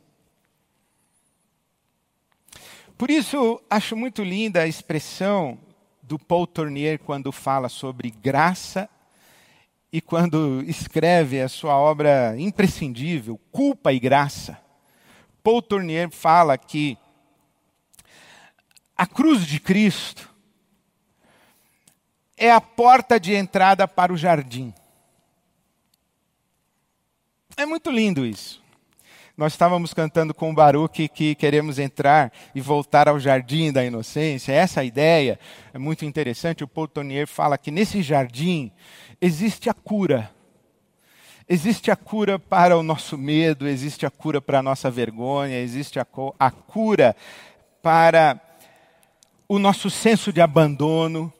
Por 2.96 3.10
isso, 3.10 3.60
acho 3.68 3.94
muito 3.94 4.24
linda 4.24 4.62
a 4.62 4.66
expressão 4.66 5.58
do 6.02 6.18
Paul 6.18 6.46
Tournier 6.46 6.98
quando 6.98 7.30
fala 7.30 7.68
sobre 7.68 8.10
graça 8.10 8.88
e 9.92 10.00
quando 10.00 10.62
escreve 10.66 11.40
a 11.40 11.48
sua 11.48 11.76
obra 11.76 12.34
imprescindível, 12.38 13.38
Culpa 13.52 13.92
e 13.92 13.98
Graça. 13.98 14.58
Paul 15.42 15.60
Tournier 15.60 16.10
fala 16.10 16.56
que 16.56 16.96
a 18.96 19.06
cruz 19.06 19.44
de 19.44 19.60
Cristo 19.60 20.34
é 22.36 22.50
a 22.50 22.60
porta 22.60 23.18
de 23.18 23.34
entrada 23.34 23.88
para 23.88 24.12
o 24.12 24.16
jardim. 24.16 24.72
É 27.56 27.64
muito 27.64 27.90
lindo 27.90 28.26
isso. 28.26 28.62
Nós 29.36 29.52
estávamos 29.52 29.92
cantando 29.92 30.32
com 30.32 30.50
o 30.50 30.54
Baruch 30.54 31.08
que 31.08 31.34
queremos 31.34 31.78
entrar 31.78 32.32
e 32.54 32.60
voltar 32.60 33.06
ao 33.06 33.20
jardim 33.20 33.70
da 33.70 33.84
inocência. 33.84 34.52
Essa 34.52 34.82
ideia 34.82 35.38
é 35.74 35.78
muito 35.78 36.06
interessante. 36.06 36.64
O 36.64 36.68
Paul 36.68 36.88
Tonier 36.88 37.26
fala 37.26 37.58
que 37.58 37.70
nesse 37.70 38.02
jardim 38.02 38.72
existe 39.20 39.68
a 39.68 39.74
cura. 39.74 40.30
Existe 41.48 41.90
a 41.90 41.96
cura 41.96 42.38
para 42.38 42.76
o 42.76 42.82
nosso 42.82 43.16
medo, 43.16 43.68
existe 43.68 44.04
a 44.04 44.10
cura 44.10 44.40
para 44.40 44.58
a 44.58 44.62
nossa 44.62 44.90
vergonha, 44.90 45.60
existe 45.60 46.00
a, 46.00 46.06
a 46.38 46.50
cura 46.50 47.14
para 47.80 48.40
o 49.46 49.58
nosso 49.58 49.88
senso 49.88 50.32
de 50.32 50.40
abandono, 50.40 51.32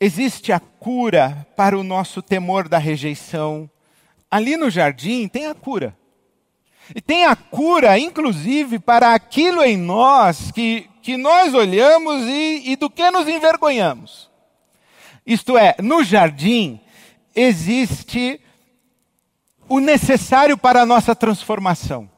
existe 0.00 0.52
a 0.52 0.60
cura 0.60 1.46
para 1.56 1.78
o 1.78 1.82
nosso 1.82 2.22
temor 2.22 2.68
da 2.68 2.78
rejeição. 2.78 3.68
Ali 4.30 4.56
no 4.56 4.70
jardim 4.70 5.28
tem 5.28 5.46
a 5.46 5.54
cura. 5.54 5.96
E 6.94 7.00
tem 7.00 7.24
a 7.24 7.34
cura, 7.34 7.98
inclusive, 7.98 8.78
para 8.78 9.14
aquilo 9.14 9.62
em 9.64 9.76
nós 9.76 10.52
que, 10.52 10.88
que 11.02 11.16
nós 11.16 11.52
olhamos 11.52 12.22
e, 12.24 12.62
e 12.72 12.76
do 12.76 12.88
que 12.88 13.10
nos 13.10 13.26
envergonhamos. 13.26 14.30
Isto 15.26 15.58
é, 15.58 15.74
no 15.82 16.04
jardim 16.04 16.80
existe 17.34 18.40
o 19.68 19.80
necessário 19.80 20.56
para 20.56 20.82
a 20.82 20.86
nossa 20.86 21.14
transformação, 21.16 22.08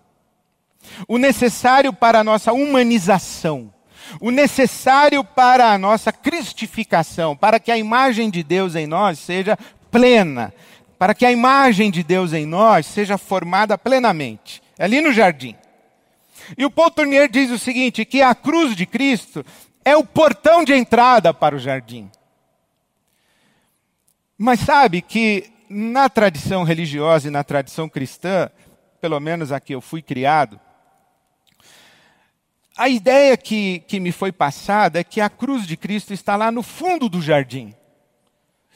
o 1.06 1.16
necessário 1.16 1.92
para 1.92 2.20
a 2.20 2.24
nossa 2.24 2.52
humanização 2.52 3.72
o 4.20 4.30
necessário 4.30 5.22
para 5.22 5.72
a 5.72 5.78
nossa 5.78 6.12
cristificação, 6.12 7.36
para 7.36 7.60
que 7.60 7.70
a 7.70 7.78
imagem 7.78 8.30
de 8.30 8.42
Deus 8.42 8.74
em 8.74 8.86
nós 8.86 9.18
seja 9.18 9.58
plena, 9.90 10.52
para 10.98 11.14
que 11.14 11.24
a 11.24 11.32
imagem 11.32 11.90
de 11.90 12.02
Deus 12.02 12.32
em 12.32 12.46
nós 12.46 12.86
seja 12.86 13.16
formada 13.16 13.78
plenamente. 13.78 14.62
Ali 14.78 15.00
no 15.00 15.12
jardim. 15.12 15.56
E 16.56 16.64
o 16.64 16.70
Paul 16.70 16.90
Tournier 16.90 17.28
diz 17.28 17.50
o 17.50 17.58
seguinte: 17.58 18.04
que 18.04 18.22
a 18.22 18.34
cruz 18.34 18.74
de 18.74 18.86
Cristo 18.86 19.44
é 19.84 19.96
o 19.96 20.04
portão 20.04 20.64
de 20.64 20.74
entrada 20.74 21.34
para 21.34 21.56
o 21.56 21.58
jardim. 21.58 22.10
Mas 24.36 24.60
sabe 24.60 25.02
que 25.02 25.50
na 25.68 26.08
tradição 26.08 26.62
religiosa 26.62 27.28
e 27.28 27.30
na 27.30 27.42
tradição 27.42 27.88
cristã, 27.88 28.50
pelo 29.00 29.18
menos 29.20 29.52
a 29.52 29.60
que 29.60 29.74
eu 29.74 29.80
fui 29.80 30.00
criado, 30.00 30.60
a 32.78 32.88
ideia 32.88 33.36
que, 33.36 33.80
que 33.80 33.98
me 33.98 34.12
foi 34.12 34.30
passada 34.30 35.00
é 35.00 35.04
que 35.04 35.20
a 35.20 35.28
cruz 35.28 35.66
de 35.66 35.76
Cristo 35.76 36.14
está 36.14 36.36
lá 36.36 36.52
no 36.52 36.62
fundo 36.62 37.08
do 37.08 37.20
jardim, 37.20 37.74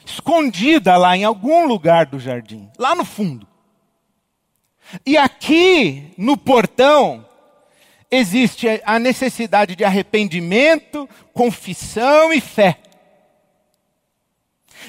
escondida 0.05 0.97
lá 0.97 1.15
em 1.15 1.23
algum 1.23 1.65
lugar 1.65 2.05
do 2.05 2.19
jardim, 2.19 2.69
lá 2.77 2.93
no 2.93 3.05
fundo. 3.05 3.47
E 5.05 5.17
aqui, 5.17 6.13
no 6.17 6.35
portão, 6.35 7.25
existe 8.11 8.67
a 8.85 8.99
necessidade 8.99 9.73
de 9.73 9.85
arrependimento, 9.85 11.09
confissão 11.33 12.33
e 12.33 12.41
fé. 12.41 12.79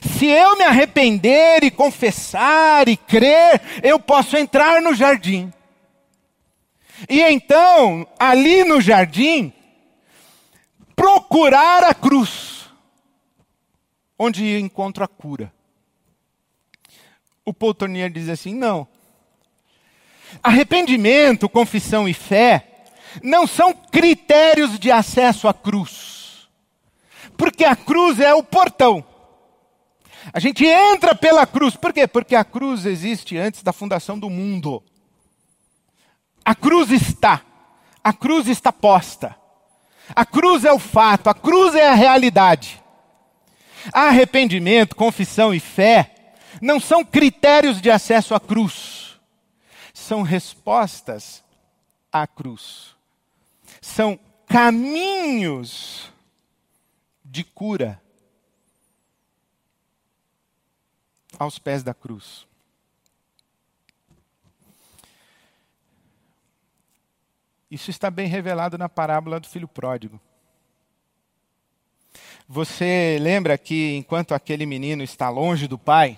Se 0.03 0.27
eu 0.27 0.59
me 0.59 0.65
arrepender 0.65 1.63
e 1.63 1.71
confessar 1.71 2.89
e 2.89 2.97
crer, 2.97 3.63
eu 3.81 4.01
posso 4.01 4.37
entrar 4.37 4.83
no 4.83 4.93
jardim. 4.93 5.53
E 7.09 7.21
então, 7.21 8.07
ali 8.19 8.65
no 8.65 8.81
jardim, 8.81 9.53
procurar 10.95 11.83
a 11.85 11.95
cruz, 11.95 12.71
onde 14.19 14.59
encontro 14.59 15.05
a 15.05 15.09
cura. 15.09 15.53
O 17.45 17.53
Paul 17.53 17.75
Tournier 17.75 18.11
diz 18.11 18.29
assim: 18.29 18.55
não. 18.55 18.87
Arrependimento, 20.43 21.49
confissão 21.49 22.09
e 22.09 22.15
fé 22.15 22.71
não 23.23 23.47
são 23.47 23.73
critérios 23.73 24.79
de 24.79 24.91
acesso 24.91 25.47
à 25.47 25.55
cruz. 25.55 26.49
Porque 27.37 27.65
a 27.65 27.77
cruz 27.77 28.21
é 28.21 28.33
o 28.35 28.43
portão. 28.43 29.05
A 30.33 30.41
gente 30.41 30.65
entra 30.65 31.15
pela 31.15 31.47
cruz. 31.47 31.77
Por 31.77 31.93
quê? 31.93 32.07
Porque 32.07 32.35
a 32.35 32.45
cruz 32.45 32.87
existe 32.87 33.37
antes 33.37 33.63
da 33.63 33.73
fundação 33.73 34.19
do 34.19 34.31
mundo. 34.31 34.83
A 36.45 36.55
cruz 36.55 36.91
está. 36.91 37.43
A 38.03 38.13
cruz 38.13 38.49
está 38.49 38.73
posta. 38.73 39.37
A 40.15 40.27
cruz 40.27 40.65
é 40.65 40.73
o 40.73 40.79
fato, 40.79 41.29
a 41.29 41.35
cruz 41.35 41.75
é 41.75 41.89
a 41.89 41.95
realidade. 41.95 42.83
Arrependimento, 43.93 44.97
confissão 44.97 45.55
e 45.55 45.61
fé 45.61 46.35
não 46.61 46.79
são 46.79 47.05
critérios 47.05 47.81
de 47.81 47.91
acesso 47.91 48.35
à 48.35 48.41
cruz, 48.41 49.19
são 49.93 50.23
respostas 50.23 51.43
à 52.13 52.27
cruz. 52.27 52.95
São 53.81 54.19
caminhos 54.47 56.13
de 57.25 57.45
cura 57.45 58.01
aos 61.39 61.59
pés 61.59 61.83
da 61.83 61.93
cruz. 61.93 62.47
Isso 67.75 67.91
está 67.91 68.09
bem 68.09 68.29
revelado 68.29 68.79
na 68.79 68.89
parábola 68.89 69.41
do 69.41 69.49
filho 69.49 69.67
pródigo. 69.67 70.21
Você 72.49 73.19
lembra 73.21 73.59
que 73.59 73.97
enquanto 73.97 74.33
aquele 74.33 74.65
menino 74.65 75.03
está 75.03 75.29
longe 75.29 75.67
do 75.67 75.77
pai, 75.77 76.17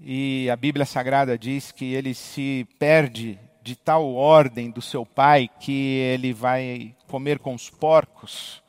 e 0.00 0.50
a 0.50 0.56
Bíblia 0.56 0.84
Sagrada 0.84 1.38
diz 1.38 1.70
que 1.70 1.94
ele 1.94 2.12
se 2.12 2.66
perde 2.76 3.38
de 3.62 3.76
tal 3.76 4.12
ordem 4.12 4.68
do 4.68 4.82
seu 4.82 5.06
pai 5.06 5.48
que 5.60 5.98
ele 6.12 6.32
vai 6.32 6.92
comer 7.06 7.38
com 7.38 7.54
os 7.54 7.70
porcos. 7.70 8.60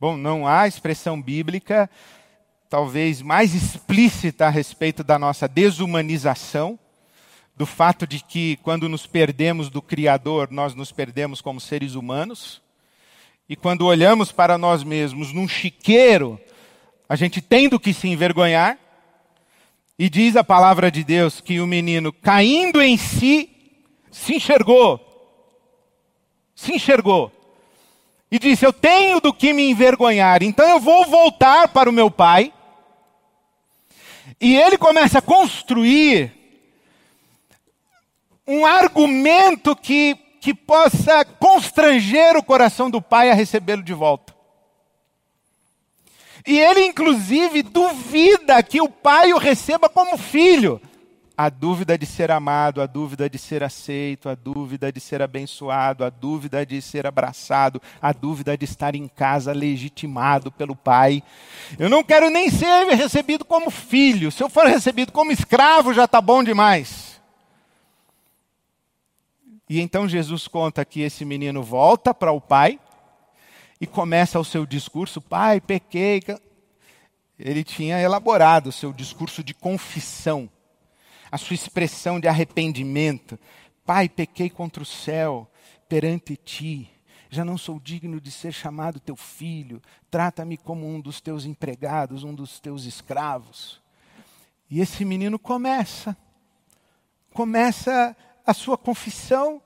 Bom, 0.00 0.16
não 0.16 0.46
há 0.46 0.66
expressão 0.66 1.20
bíblica 1.20 1.90
talvez 2.70 3.20
mais 3.20 3.54
explícita 3.54 4.46
a 4.46 4.50
respeito 4.50 5.04
da 5.04 5.18
nossa 5.18 5.46
desumanização, 5.46 6.78
do 7.56 7.64
fato 7.64 8.06
de 8.06 8.22
que 8.22 8.56
quando 8.56 8.88
nos 8.88 9.06
perdemos 9.06 9.70
do 9.70 9.80
Criador, 9.80 10.48
nós 10.50 10.74
nos 10.74 10.90
perdemos 10.90 11.40
como 11.40 11.60
seres 11.60 11.94
humanos. 11.94 12.60
E 13.48 13.54
quando 13.54 13.86
olhamos 13.86 14.32
para 14.32 14.58
nós 14.58 14.82
mesmos 14.82 15.32
num 15.32 15.46
chiqueiro, 15.46 16.40
a 17.08 17.14
gente 17.14 17.40
tem 17.40 17.68
do 17.68 17.78
que 17.78 17.92
se 17.92 18.08
envergonhar. 18.08 18.78
E 19.96 20.10
diz 20.10 20.34
a 20.34 20.42
palavra 20.42 20.90
de 20.90 21.04
Deus 21.04 21.40
que 21.40 21.60
o 21.60 21.66
menino, 21.66 22.12
caindo 22.12 22.82
em 22.82 22.96
si, 22.96 23.48
se 24.10 24.34
enxergou. 24.34 25.00
Se 26.54 26.72
enxergou. 26.72 27.30
E 28.30 28.38
disse: 28.38 28.66
Eu 28.66 28.72
tenho 28.72 29.20
do 29.20 29.32
que 29.32 29.52
me 29.52 29.70
envergonhar, 29.70 30.42
então 30.42 30.68
eu 30.68 30.80
vou 30.80 31.06
voltar 31.06 31.68
para 31.68 31.88
o 31.88 31.92
meu 31.92 32.10
pai. 32.10 32.52
E 34.40 34.56
ele 34.56 34.76
começa 34.76 35.20
a 35.20 35.22
construir 35.22 36.43
um 38.46 38.66
argumento 38.66 39.74
que, 39.74 40.16
que 40.40 40.52
possa 40.52 41.24
constranger 41.24 42.36
o 42.36 42.42
coração 42.42 42.90
do 42.90 43.00
pai 43.00 43.30
a 43.30 43.34
recebê-lo 43.34 43.82
de 43.82 43.94
volta. 43.94 44.34
E 46.46 46.58
ele, 46.58 46.84
inclusive, 46.84 47.62
duvida 47.62 48.62
que 48.62 48.80
o 48.80 48.88
pai 48.88 49.32
o 49.32 49.38
receba 49.38 49.88
como 49.88 50.18
filho. 50.18 50.80
A 51.36 51.48
dúvida 51.48 51.98
de 51.98 52.06
ser 52.06 52.30
amado, 52.30 52.80
a 52.80 52.86
dúvida 52.86 53.28
de 53.28 53.38
ser 53.38 53.64
aceito, 53.64 54.28
a 54.28 54.36
dúvida 54.36 54.92
de 54.92 55.00
ser 55.00 55.20
abençoado, 55.20 56.04
a 56.04 56.10
dúvida 56.10 56.64
de 56.64 56.80
ser 56.80 57.08
abraçado, 57.08 57.82
a 58.00 58.12
dúvida 58.12 58.56
de 58.56 58.64
estar 58.64 58.94
em 58.94 59.08
casa 59.08 59.52
legitimado 59.52 60.52
pelo 60.52 60.76
pai. 60.76 61.24
Eu 61.76 61.88
não 61.88 62.04
quero 62.04 62.30
nem 62.30 62.50
ser 62.50 62.86
recebido 62.94 63.44
como 63.44 63.68
filho. 63.68 64.30
Se 64.30 64.44
eu 64.44 64.48
for 64.48 64.66
recebido 64.66 65.10
como 65.10 65.32
escravo, 65.32 65.92
já 65.92 66.04
está 66.04 66.20
bom 66.20 66.44
demais. 66.44 67.13
E 69.68 69.80
então 69.80 70.08
Jesus 70.08 70.46
conta 70.46 70.84
que 70.84 71.00
esse 71.00 71.24
menino 71.24 71.62
volta 71.62 72.12
para 72.12 72.32
o 72.32 72.40
pai 72.40 72.78
e 73.80 73.86
começa 73.86 74.38
o 74.38 74.44
seu 74.44 74.66
discurso: 74.66 75.20
Pai, 75.20 75.60
pequei. 75.60 76.22
Ele 77.38 77.64
tinha 77.64 77.98
elaborado 77.98 78.68
o 78.68 78.72
seu 78.72 78.92
discurso 78.92 79.42
de 79.42 79.52
confissão, 79.52 80.48
a 81.30 81.36
sua 81.36 81.54
expressão 81.54 82.20
de 82.20 82.28
arrependimento. 82.28 83.38
Pai, 83.84 84.08
pequei 84.08 84.48
contra 84.48 84.82
o 84.82 84.86
céu, 84.86 85.50
perante 85.88 86.36
ti. 86.36 86.90
Já 87.28 87.44
não 87.44 87.58
sou 87.58 87.80
digno 87.80 88.20
de 88.20 88.30
ser 88.30 88.52
chamado 88.52 89.00
teu 89.00 89.16
filho. 89.16 89.82
Trata-me 90.10 90.56
como 90.56 90.86
um 90.86 91.00
dos 91.00 91.20
teus 91.20 91.44
empregados, 91.44 92.22
um 92.22 92.32
dos 92.32 92.60
teus 92.60 92.84
escravos. 92.84 93.82
E 94.70 94.80
esse 94.80 95.04
menino 95.04 95.38
começa, 95.38 96.16
começa 97.32 98.16
a 98.44 98.52
sua 98.52 98.76
confissão 98.76 99.62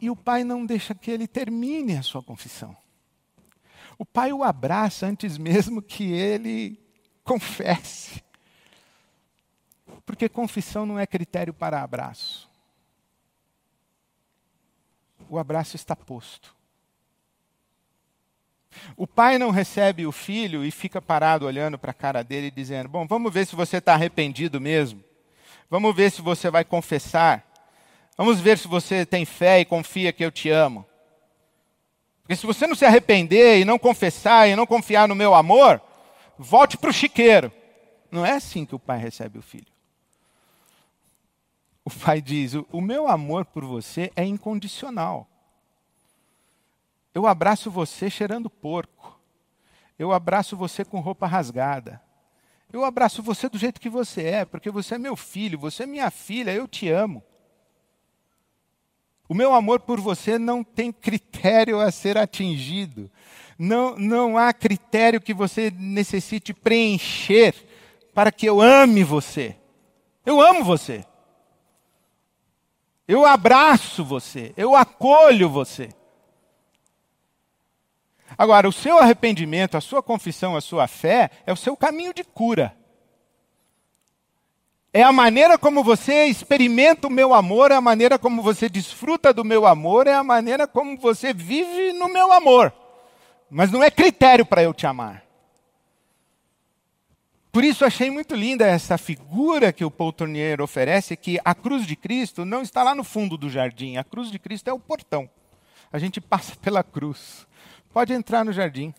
e 0.00 0.10
o 0.10 0.16
pai 0.16 0.44
não 0.44 0.66
deixa 0.66 0.94
que 0.94 1.10
ele 1.10 1.26
termine 1.26 1.96
a 1.96 2.02
sua 2.02 2.22
confissão. 2.22 2.76
O 3.98 4.04
pai 4.04 4.32
o 4.32 4.44
abraça 4.44 5.06
antes 5.06 5.38
mesmo 5.38 5.80
que 5.80 6.12
ele 6.12 6.78
confesse. 7.24 8.22
Porque 10.04 10.28
confissão 10.28 10.84
não 10.84 10.98
é 10.98 11.06
critério 11.06 11.54
para 11.54 11.82
abraço. 11.82 12.48
O 15.28 15.38
abraço 15.38 15.76
está 15.76 15.96
posto. 15.96 16.54
O 18.96 19.06
pai 19.06 19.38
não 19.38 19.50
recebe 19.50 20.06
o 20.06 20.12
filho 20.12 20.64
e 20.64 20.70
fica 20.70 21.00
parado 21.00 21.46
olhando 21.46 21.78
para 21.78 21.90
a 21.90 21.94
cara 21.94 22.22
dele 22.22 22.50
dizendo: 22.50 22.88
Bom, 22.88 23.06
vamos 23.06 23.32
ver 23.32 23.46
se 23.46 23.56
você 23.56 23.78
está 23.78 23.94
arrependido 23.94 24.60
mesmo. 24.60 25.02
Vamos 25.68 25.96
ver 25.96 26.12
se 26.12 26.20
você 26.20 26.50
vai 26.50 26.64
confessar. 26.64 27.45
Vamos 28.16 28.40
ver 28.40 28.56
se 28.56 28.66
você 28.66 29.04
tem 29.04 29.24
fé 29.24 29.60
e 29.60 29.64
confia 29.64 30.12
que 30.12 30.24
eu 30.24 30.30
te 30.30 30.48
amo. 30.48 30.86
Porque 32.22 32.36
se 32.36 32.46
você 32.46 32.66
não 32.66 32.74
se 32.74 32.84
arrepender 32.84 33.60
e 33.60 33.64
não 33.64 33.78
confessar 33.78 34.48
e 34.48 34.56
não 34.56 34.66
confiar 34.66 35.06
no 35.06 35.14
meu 35.14 35.34
amor, 35.34 35.80
volte 36.38 36.76
para 36.76 36.90
o 36.90 36.92
chiqueiro. 36.92 37.52
Não 38.10 38.24
é 38.24 38.32
assim 38.32 38.64
que 38.64 38.74
o 38.74 38.78
pai 38.78 38.98
recebe 38.98 39.38
o 39.38 39.42
filho. 39.42 39.66
O 41.84 41.90
pai 41.90 42.20
diz: 42.20 42.54
O 42.72 42.80
meu 42.80 43.06
amor 43.06 43.44
por 43.44 43.64
você 43.64 44.10
é 44.16 44.24
incondicional. 44.24 45.28
Eu 47.14 47.26
abraço 47.26 47.70
você 47.70 48.10
cheirando 48.10 48.50
porco. 48.50 49.20
Eu 49.98 50.12
abraço 50.12 50.56
você 50.56 50.84
com 50.84 51.00
roupa 51.00 51.26
rasgada. 51.26 52.02
Eu 52.72 52.84
abraço 52.84 53.22
você 53.22 53.48
do 53.48 53.56
jeito 53.56 53.80
que 53.80 53.88
você 53.88 54.24
é, 54.24 54.44
porque 54.44 54.70
você 54.70 54.96
é 54.96 54.98
meu 54.98 55.16
filho, 55.16 55.58
você 55.58 55.84
é 55.84 55.86
minha 55.86 56.10
filha, 56.10 56.50
eu 56.50 56.66
te 56.66 56.90
amo. 56.90 57.22
O 59.28 59.34
meu 59.34 59.54
amor 59.54 59.80
por 59.80 60.00
você 60.00 60.38
não 60.38 60.62
tem 60.62 60.92
critério 60.92 61.80
a 61.80 61.90
ser 61.90 62.16
atingido. 62.16 63.10
Não, 63.58 63.96
não 63.96 64.38
há 64.38 64.52
critério 64.52 65.20
que 65.20 65.34
você 65.34 65.70
necessite 65.70 66.54
preencher 66.54 67.54
para 68.14 68.30
que 68.30 68.46
eu 68.46 68.60
ame 68.60 69.02
você. 69.02 69.56
Eu 70.24 70.40
amo 70.40 70.62
você. 70.62 71.04
Eu 73.08 73.24
abraço 73.24 74.04
você. 74.04 74.52
Eu 74.56 74.74
acolho 74.74 75.48
você. 75.48 75.88
Agora, 78.38 78.68
o 78.68 78.72
seu 78.72 78.98
arrependimento, 78.98 79.76
a 79.76 79.80
sua 79.80 80.02
confissão, 80.02 80.56
a 80.56 80.60
sua 80.60 80.86
fé 80.86 81.30
é 81.46 81.52
o 81.52 81.56
seu 81.56 81.76
caminho 81.76 82.12
de 82.12 82.22
cura 82.22 82.76
é 84.96 85.02
a 85.02 85.12
maneira 85.12 85.58
como 85.58 85.84
você 85.84 86.24
experimenta 86.24 87.06
o 87.06 87.10
meu 87.10 87.34
amor, 87.34 87.70
é 87.70 87.74
a 87.74 87.82
maneira 87.82 88.18
como 88.18 88.40
você 88.40 88.66
desfruta 88.66 89.30
do 89.30 89.44
meu 89.44 89.66
amor, 89.66 90.06
é 90.06 90.14
a 90.14 90.24
maneira 90.24 90.66
como 90.66 90.96
você 90.96 91.34
vive 91.34 91.92
no 91.92 92.08
meu 92.08 92.32
amor. 92.32 92.72
Mas 93.50 93.70
não 93.70 93.84
é 93.84 93.90
critério 93.90 94.46
para 94.46 94.62
eu 94.62 94.72
te 94.72 94.86
amar. 94.86 95.22
Por 97.52 97.62
isso 97.62 97.84
achei 97.84 98.10
muito 98.10 98.34
linda 98.34 98.66
essa 98.66 98.96
figura 98.96 99.70
que 99.70 99.84
o 99.84 99.90
Paul 99.90 100.14
Tournier 100.14 100.62
oferece, 100.62 101.14
que 101.14 101.38
a 101.44 101.54
cruz 101.54 101.86
de 101.86 101.94
Cristo 101.94 102.46
não 102.46 102.62
está 102.62 102.82
lá 102.82 102.94
no 102.94 103.04
fundo 103.04 103.36
do 103.36 103.50
jardim, 103.50 103.98
a 103.98 104.04
cruz 104.04 104.30
de 104.30 104.38
Cristo 104.38 104.68
é 104.68 104.72
o 104.72 104.80
portão. 104.80 105.28
A 105.92 105.98
gente 105.98 106.22
passa 106.22 106.56
pela 106.56 106.82
cruz. 106.82 107.46
Pode 107.92 108.14
entrar 108.14 108.46
no 108.46 108.52
jardim. 108.52 108.94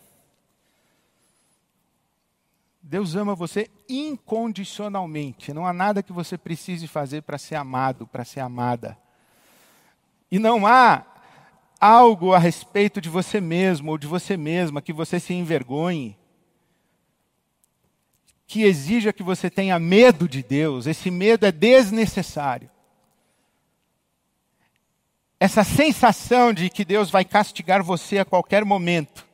Deus 2.89 3.15
ama 3.15 3.35
você 3.35 3.69
incondicionalmente. 3.89 5.53
Não 5.53 5.67
há 5.67 5.73
nada 5.73 6.01
que 6.01 6.13
você 6.13 6.37
precise 6.37 6.87
fazer 6.87 7.21
para 7.21 7.37
ser 7.37 7.55
amado, 7.55 8.07
para 8.07 8.23
ser 8.23 8.39
amada. 8.39 8.97
E 10.31 10.39
não 10.39 10.65
há 10.65 11.05
algo 11.81 12.33
a 12.33 12.39
respeito 12.39 13.01
de 13.01 13.09
você 13.09 13.41
mesmo 13.41 13.91
ou 13.91 13.97
de 13.97 14.07
você 14.07 14.37
mesma 14.37 14.81
que 14.81 14.93
você 14.93 15.19
se 15.19 15.33
envergonhe. 15.33 16.17
que 18.47 18.63
exija 18.63 19.11
que 19.11 19.21
você 19.21 19.49
tenha 19.49 19.77
medo 19.77 20.27
de 20.27 20.41
Deus, 20.41 20.87
esse 20.87 21.11
medo 21.11 21.45
é 21.45 21.51
desnecessário. 21.51 22.69
Essa 25.37 25.65
sensação 25.65 26.53
de 26.53 26.69
que 26.69 26.85
Deus 26.85 27.11
vai 27.11 27.25
castigar 27.25 27.83
você 27.83 28.19
a 28.19 28.25
qualquer 28.25 28.63
momento, 28.63 29.26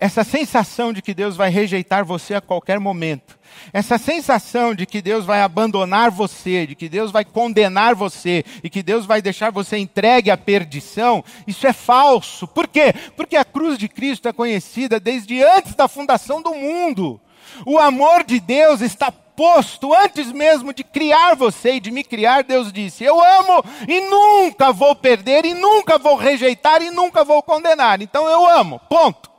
essa 0.00 0.24
sensação 0.24 0.94
de 0.94 1.02
que 1.02 1.12
Deus 1.12 1.36
vai 1.36 1.50
rejeitar 1.50 2.06
você 2.06 2.34
a 2.34 2.40
qualquer 2.40 2.80
momento, 2.80 3.38
essa 3.70 3.98
sensação 3.98 4.74
de 4.74 4.86
que 4.86 5.02
Deus 5.02 5.26
vai 5.26 5.42
abandonar 5.42 6.10
você, 6.10 6.66
de 6.66 6.74
que 6.74 6.88
Deus 6.88 7.10
vai 7.10 7.22
condenar 7.22 7.94
você 7.94 8.42
e 8.64 8.70
que 8.70 8.82
Deus 8.82 9.04
vai 9.04 9.20
deixar 9.20 9.52
você 9.52 9.76
entregue 9.76 10.30
à 10.30 10.38
perdição, 10.38 11.22
isso 11.46 11.66
é 11.66 11.72
falso. 11.72 12.48
Por 12.48 12.66
quê? 12.66 12.94
Porque 13.14 13.36
a 13.36 13.44
cruz 13.44 13.76
de 13.76 13.88
Cristo 13.88 14.26
é 14.26 14.32
conhecida 14.32 14.98
desde 14.98 15.42
antes 15.42 15.74
da 15.74 15.86
fundação 15.86 16.40
do 16.40 16.54
mundo. 16.54 17.20
O 17.66 17.78
amor 17.78 18.24
de 18.24 18.40
Deus 18.40 18.80
está 18.80 19.12
posto 19.12 19.94
antes 19.94 20.30
mesmo 20.32 20.72
de 20.72 20.84
criar 20.84 21.34
você 21.34 21.74
e 21.74 21.80
de 21.80 21.90
me 21.90 22.04
criar. 22.04 22.44
Deus 22.44 22.72
disse: 22.72 23.04
Eu 23.04 23.22
amo 23.22 23.64
e 23.88 24.00
nunca 24.02 24.72
vou 24.72 24.94
perder, 24.94 25.44
e 25.44 25.54
nunca 25.54 25.98
vou 25.98 26.16
rejeitar, 26.16 26.80
e 26.80 26.90
nunca 26.90 27.24
vou 27.24 27.42
condenar. 27.42 28.00
Então 28.00 28.28
eu 28.28 28.46
amo. 28.46 28.80
Ponto. 28.88 29.29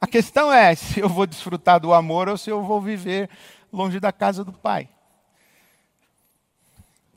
A 0.00 0.06
questão 0.06 0.52
é 0.52 0.74
se 0.74 1.00
eu 1.00 1.08
vou 1.08 1.26
desfrutar 1.26 1.80
do 1.80 1.92
amor 1.94 2.28
ou 2.28 2.36
se 2.36 2.50
eu 2.50 2.62
vou 2.62 2.80
viver 2.80 3.28
longe 3.72 3.98
da 3.98 4.12
casa 4.12 4.44
do 4.44 4.52
Pai. 4.52 4.88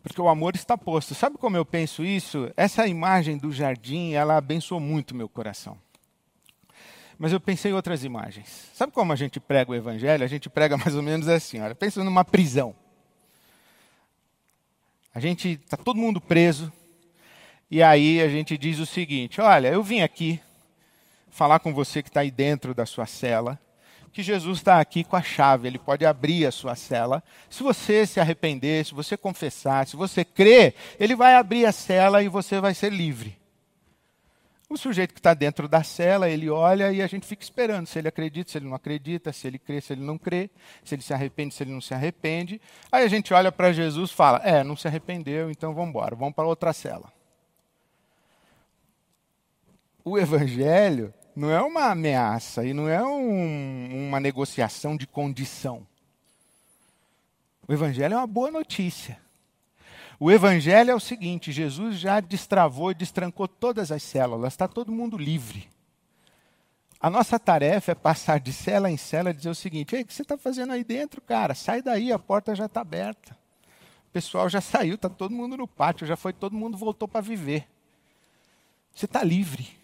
Porque 0.01 0.21
o 0.21 0.29
amor 0.29 0.55
está 0.55 0.77
posto. 0.77 1.13
Sabe 1.13 1.37
como 1.37 1.57
eu 1.57 1.65
penso 1.65 2.03
isso? 2.03 2.51
Essa 2.55 2.87
imagem 2.87 3.37
do 3.37 3.51
jardim, 3.51 4.13
ela 4.13 4.37
abençoou 4.37 4.79
muito 4.79 5.13
meu 5.13 5.27
coração. 5.27 5.77
Mas 7.19 7.33
eu 7.33 7.39
pensei 7.39 7.71
em 7.71 7.73
outras 7.73 8.03
imagens. 8.03 8.69
Sabe 8.73 8.93
como 8.93 9.11
a 9.11 9.15
gente 9.15 9.39
prega 9.39 9.71
o 9.71 9.75
evangelho? 9.75 10.23
A 10.23 10.27
gente 10.27 10.49
prega 10.49 10.77
mais 10.77 10.95
ou 10.95 11.01
menos 11.01 11.27
assim, 11.27 11.59
olha, 11.59 11.75
pensa 11.75 12.03
numa 12.03 12.23
prisão. 12.23 12.75
A 15.13 15.19
gente 15.19 15.53
está 15.53 15.75
todo 15.75 15.97
mundo 15.97 16.21
preso, 16.21 16.71
e 17.71 17.81
aí 17.81 18.21
a 18.21 18.29
gente 18.29 18.57
diz 18.57 18.77
o 18.79 18.85
seguinte: 18.85 19.41
olha, 19.41 19.67
eu 19.67 19.81
vim 19.81 20.01
aqui 20.01 20.39
falar 21.37 21.59
com 21.59 21.71
você 21.71 22.01
que 22.01 22.09
está 22.09 22.21
aí 22.21 22.31
dentro 22.31 22.73
da 22.73 22.83
sua 22.83 23.05
cela, 23.05 23.59
que 24.11 24.23
Jesus 24.23 24.57
está 24.57 24.79
aqui 24.79 25.03
com 25.03 25.15
a 25.15 25.21
chave, 25.21 25.67
ele 25.67 25.77
pode 25.77 26.03
abrir 26.03 26.47
a 26.47 26.51
sua 26.51 26.75
cela. 26.75 27.23
Se 27.47 27.61
você 27.61 28.07
se 28.07 28.19
arrepender, 28.19 28.83
se 28.83 28.95
você 28.95 29.15
confessar, 29.15 29.85
se 29.85 29.95
você 29.95 30.25
crer, 30.25 30.73
ele 30.99 31.15
vai 31.15 31.35
abrir 31.35 31.67
a 31.67 31.71
cela 31.71 32.23
e 32.23 32.27
você 32.27 32.59
vai 32.59 32.73
ser 32.73 32.91
livre. 32.91 33.37
O 34.67 34.75
sujeito 34.75 35.13
que 35.13 35.19
está 35.19 35.35
dentro 35.35 35.67
da 35.67 35.83
cela, 35.83 36.27
ele 36.27 36.49
olha 36.49 36.91
e 36.91 37.03
a 37.03 37.07
gente 37.07 37.27
fica 37.27 37.43
esperando 37.43 37.85
se 37.85 37.99
ele 37.99 38.07
acredita, 38.07 38.51
se 38.51 38.57
ele 38.57 38.65
não 38.65 38.73
acredita, 38.73 39.31
se 39.31 39.47
ele 39.47 39.59
crê, 39.59 39.79
se 39.79 39.93
ele 39.93 40.01
não 40.01 40.17
crê, 40.17 40.49
se 40.83 40.95
ele 40.95 41.03
se 41.03 41.13
arrepende, 41.13 41.53
se 41.53 41.61
ele 41.61 41.71
não 41.71 41.81
se 41.81 41.93
arrepende. 41.93 42.59
Aí 42.91 43.05
a 43.05 43.07
gente 43.07 43.31
olha 43.31 43.51
para 43.51 43.71
Jesus 43.71 44.09
e 44.09 44.13
fala: 44.13 44.41
É, 44.43 44.63
não 44.63 44.75
se 44.75 44.87
arrependeu, 44.87 45.51
então 45.51 45.75
vamos 45.75 45.89
embora, 45.91 46.15
vamos 46.15 46.33
para 46.33 46.47
outra 46.47 46.73
cela. 46.73 47.13
O 50.03 50.17
Evangelho 50.17 51.13
não 51.37 51.51
é 51.51 51.61
uma 51.61 51.91
ameaça 51.91 52.65
e 52.65 52.73
não 52.73 52.89
é 52.89 52.99
um, 53.03 54.07
uma 54.07 54.19
negociação 54.19 54.97
de 54.97 55.05
condição. 55.05 55.85
O 57.67 57.71
Evangelho 57.71 58.15
é 58.15 58.17
uma 58.17 58.25
boa 58.25 58.49
notícia. 58.49 59.19
O 60.19 60.31
Evangelho 60.31 60.89
é 60.89 60.95
o 60.95 60.99
seguinte: 60.99 61.51
Jesus 61.51 61.99
já 61.99 62.19
destravou 62.19 62.89
e 62.89 62.95
destrancou 62.95 63.47
todas 63.47 63.91
as 63.91 64.01
células, 64.01 64.53
está 64.53 64.67
todo 64.67 64.91
mundo 64.91 65.15
livre. 65.15 65.69
A 66.99 67.07
nossa 67.07 67.37
tarefa 67.37 67.91
é 67.91 67.95
passar 67.95 68.39
de 68.39 68.51
cela 68.51 68.89
em 68.89 68.97
cela 68.97 69.29
e 69.29 69.33
dizer 69.33 69.49
o 69.49 69.55
seguinte: 69.55 69.95
Ei, 69.95 70.01
o 70.01 70.05
que 70.07 70.15
você 70.15 70.23
está 70.23 70.39
fazendo 70.39 70.73
aí 70.73 70.83
dentro, 70.83 71.21
cara? 71.21 71.53
Sai 71.53 71.83
daí, 71.83 72.11
a 72.11 72.17
porta 72.17 72.55
já 72.55 72.65
está 72.65 72.81
aberta. 72.81 73.37
O 74.09 74.11
pessoal 74.11 74.49
já 74.49 74.59
saiu, 74.61 74.95
está 74.95 75.07
todo 75.07 75.35
mundo 75.35 75.55
no 75.55 75.67
pátio, 75.67 76.07
já 76.07 76.17
foi, 76.17 76.33
todo 76.33 76.55
mundo 76.55 76.75
voltou 76.75 77.07
para 77.07 77.21
viver. 77.21 77.67
Você 78.91 79.05
está 79.05 79.23
livre. 79.23 79.77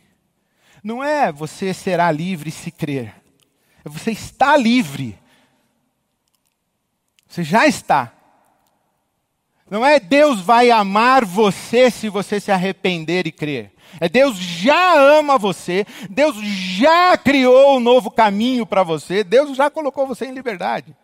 Não 0.83 1.03
é 1.03 1.31
você 1.31 1.73
será 1.73 2.11
livre 2.11 2.51
se 2.51 2.69
crer. 2.69 3.15
É 3.85 3.89
você 3.89 4.11
está 4.11 4.57
livre. 4.57 5.17
Você 7.27 7.43
já 7.43 7.65
está. 7.65 8.13
Não 9.69 9.85
é 9.85 9.99
Deus 9.99 10.41
vai 10.41 10.69
amar 10.69 11.23
você 11.23 11.89
se 11.89 12.09
você 12.09 12.39
se 12.39 12.51
arrepender 12.51 13.25
e 13.25 13.31
crer. 13.31 13.71
É 13.99 14.09
Deus 14.09 14.37
já 14.37 14.93
ama 14.95 15.37
você, 15.37 15.85
Deus 16.09 16.35
já 16.37 17.15
criou 17.17 17.77
um 17.77 17.79
novo 17.79 18.11
caminho 18.11 18.65
para 18.65 18.83
você, 18.83 19.23
Deus 19.23 19.55
já 19.55 19.69
colocou 19.69 20.05
você 20.05 20.25
em 20.25 20.33
liberdade. 20.33 20.95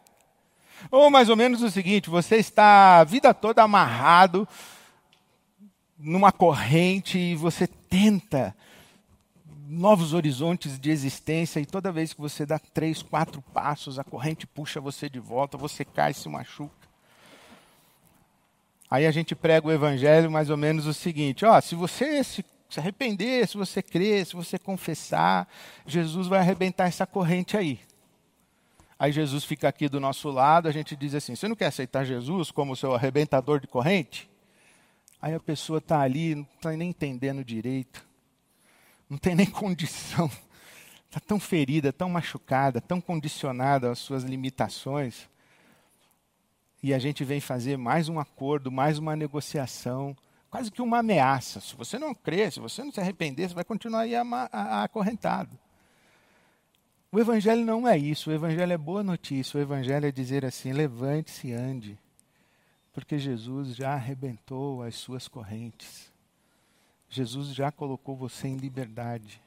Ou 0.91 1.09
mais 1.09 1.29
ou 1.29 1.35
menos 1.35 1.61
o 1.61 1.69
seguinte: 1.69 2.09
você 2.09 2.37
está 2.37 2.99
a 2.99 3.03
vida 3.03 3.33
toda 3.33 3.63
amarrado 3.63 4.47
numa 5.97 6.31
corrente 6.31 7.17
e 7.17 7.35
você 7.35 7.67
tenta 7.67 8.55
novos 9.69 10.13
horizontes 10.13 10.79
de 10.79 10.89
existência, 10.89 11.59
e 11.59 11.65
toda 11.65 11.91
vez 11.91 12.11
que 12.11 12.19
você 12.19 12.43
dá 12.43 12.57
três, 12.57 13.03
quatro 13.03 13.39
passos, 13.53 13.99
a 13.99 14.03
corrente 14.03 14.47
puxa 14.47 14.81
você 14.81 15.07
de 15.07 15.19
volta, 15.19 15.59
você 15.59 15.85
cai, 15.85 16.11
se 16.11 16.27
machuca. 16.27 16.89
Aí 18.89 19.05
a 19.05 19.11
gente 19.11 19.35
prega 19.35 19.67
o 19.67 19.71
evangelho 19.71 20.31
mais 20.31 20.49
ou 20.49 20.57
menos 20.57 20.87
o 20.87 20.93
seguinte: 20.93 21.45
ó, 21.45 21.61
se 21.61 21.75
você 21.75 22.23
se, 22.23 22.43
se 22.67 22.79
arrepender, 22.79 23.47
se 23.47 23.57
você 23.57 23.83
crer, 23.83 24.25
se 24.25 24.35
você 24.35 24.57
confessar, 24.57 25.47
Jesus 25.85 26.25
vai 26.25 26.39
arrebentar 26.39 26.87
essa 26.87 27.05
corrente 27.05 27.55
aí. 27.55 27.79
Aí 28.97 29.11
Jesus 29.11 29.43
fica 29.43 29.69
aqui 29.69 29.87
do 29.87 29.99
nosso 29.99 30.31
lado, 30.31 30.67
a 30.67 30.71
gente 30.71 30.95
diz 30.95 31.13
assim: 31.13 31.35
você 31.35 31.47
não 31.47 31.55
quer 31.55 31.67
aceitar 31.67 32.03
Jesus 32.03 32.49
como 32.49 32.75
seu 32.75 32.95
arrebentador 32.95 33.59
de 33.59 33.67
corrente? 33.67 34.27
Aí 35.21 35.35
a 35.35 35.39
pessoa 35.39 35.77
está 35.77 35.99
ali, 35.99 36.33
não 36.33 36.47
está 36.57 36.71
nem 36.71 36.89
entendendo 36.89 37.43
direito 37.43 38.08
não 39.09 39.17
tem 39.17 39.35
nem 39.35 39.45
condição. 39.49 40.29
Está 41.07 41.19
tão 41.19 41.39
ferida, 41.39 41.91
tão 41.91 42.09
machucada, 42.09 42.79
tão 42.79 43.01
condicionada 43.01 43.91
às 43.91 43.99
suas 43.99 44.23
limitações. 44.23 45.27
E 46.83 46.93
a 46.93 46.99
gente 46.99 47.23
vem 47.23 47.41
fazer 47.41 47.77
mais 47.77 48.07
um 48.07 48.19
acordo, 48.19 48.71
mais 48.71 48.99
uma 48.99 49.15
negociação, 49.15 50.15
quase 50.49 50.71
que 50.71 50.81
uma 50.81 50.99
ameaça. 50.99 51.59
Se 51.59 51.75
você 51.75 51.97
não 51.97 52.13
crer, 52.13 52.51
se 52.51 52.59
você 52.59 52.83
não 52.83 52.91
se 52.91 52.99
arrepender, 52.99 53.49
você 53.49 53.55
vai 53.55 53.63
continuar 53.63 54.01
aí 54.01 54.13
acorrentado. 54.15 55.57
O 57.11 57.19
Evangelho 57.19 57.65
não 57.65 57.87
é 57.87 57.97
isso. 57.97 58.29
O 58.29 58.33
Evangelho 58.33 58.71
é 58.71 58.77
boa 58.77 59.03
notícia. 59.03 59.57
O 59.57 59.61
Evangelho 59.61 60.05
é 60.05 60.11
dizer 60.11 60.45
assim: 60.45 60.71
levante-se 60.71 61.47
e 61.47 61.53
ande, 61.53 61.97
porque 62.93 63.17
Jesus 63.17 63.75
já 63.75 63.93
arrebentou 63.93 64.83
as 64.83 64.95
suas 64.95 65.27
correntes. 65.27 66.11
Jesus 67.09 67.53
já 67.53 67.71
colocou 67.71 68.15
você 68.15 68.47
em 68.47 68.57
liberdade. 68.57 69.41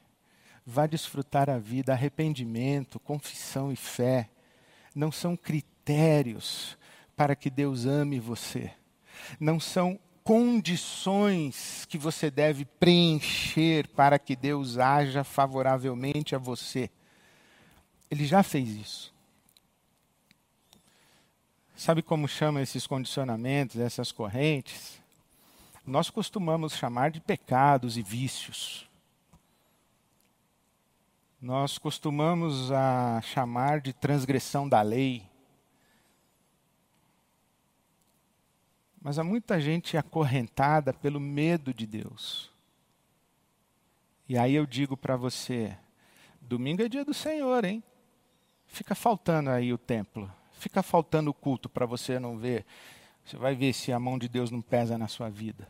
Vá 0.65 0.85
desfrutar 0.85 1.49
a 1.49 1.57
vida. 1.57 1.93
Arrependimento, 1.93 2.99
confissão 2.99 3.71
e 3.71 3.75
fé 3.75 4.29
não 4.93 5.11
são 5.11 5.35
critérios 5.35 6.77
para 7.15 7.35
que 7.35 7.49
Deus 7.49 7.85
ame 7.85 8.19
você. 8.19 8.71
Não 9.39 9.59
são 9.59 9.99
condições 10.23 11.85
que 11.85 11.97
você 11.97 12.31
deve 12.31 12.65
preencher 12.65 13.87
para 13.89 14.17
que 14.17 14.35
Deus 14.35 14.77
haja 14.77 15.23
favoravelmente 15.23 16.35
a 16.35 16.37
você. 16.37 16.89
Ele 18.09 18.25
já 18.25 18.43
fez 18.43 18.69
isso. 18.69 19.13
Sabe 21.75 22.01
como 22.01 22.27
chama 22.27 22.61
esses 22.61 22.87
condicionamentos, 22.87 23.77
essas 23.77 24.11
correntes? 24.11 25.02
Nós 25.85 26.09
costumamos 26.09 26.73
chamar 26.73 27.11
de 27.11 27.19
pecados 27.19 27.97
e 27.97 28.01
vícios. 28.01 28.89
Nós 31.41 31.77
costumamos 31.77 32.71
a 32.71 33.19
chamar 33.21 33.81
de 33.81 33.91
transgressão 33.91 34.67
da 34.67 34.81
lei. 34.81 35.29
Mas 39.01 39.19
há 39.19 39.23
muita 39.25 39.59
gente 39.59 39.97
acorrentada 39.97 40.93
pelo 40.93 41.19
medo 41.19 41.73
de 41.73 41.85
Deus. 41.85 42.49
E 44.29 44.37
aí 44.37 44.55
eu 44.55 44.65
digo 44.65 44.95
para 44.95 45.17
você: 45.17 45.77
domingo 46.39 46.81
é 46.81 46.87
dia 46.87 47.03
do 47.03 47.13
Senhor, 47.13 47.65
hein? 47.65 47.83
Fica 48.65 48.95
faltando 48.95 49.49
aí 49.49 49.73
o 49.73 49.77
templo, 49.77 50.31
fica 50.53 50.81
faltando 50.81 51.29
o 51.29 51.33
culto 51.33 51.67
para 51.67 51.85
você 51.85 52.17
não 52.17 52.37
ver 52.37 52.65
você 53.25 53.37
vai 53.37 53.55
ver 53.55 53.73
se 53.73 53.91
a 53.91 53.99
mão 53.99 54.17
de 54.17 54.27
Deus 54.27 54.51
não 54.51 54.61
pesa 54.61 54.97
na 54.97 55.07
sua 55.07 55.29
vida. 55.29 55.67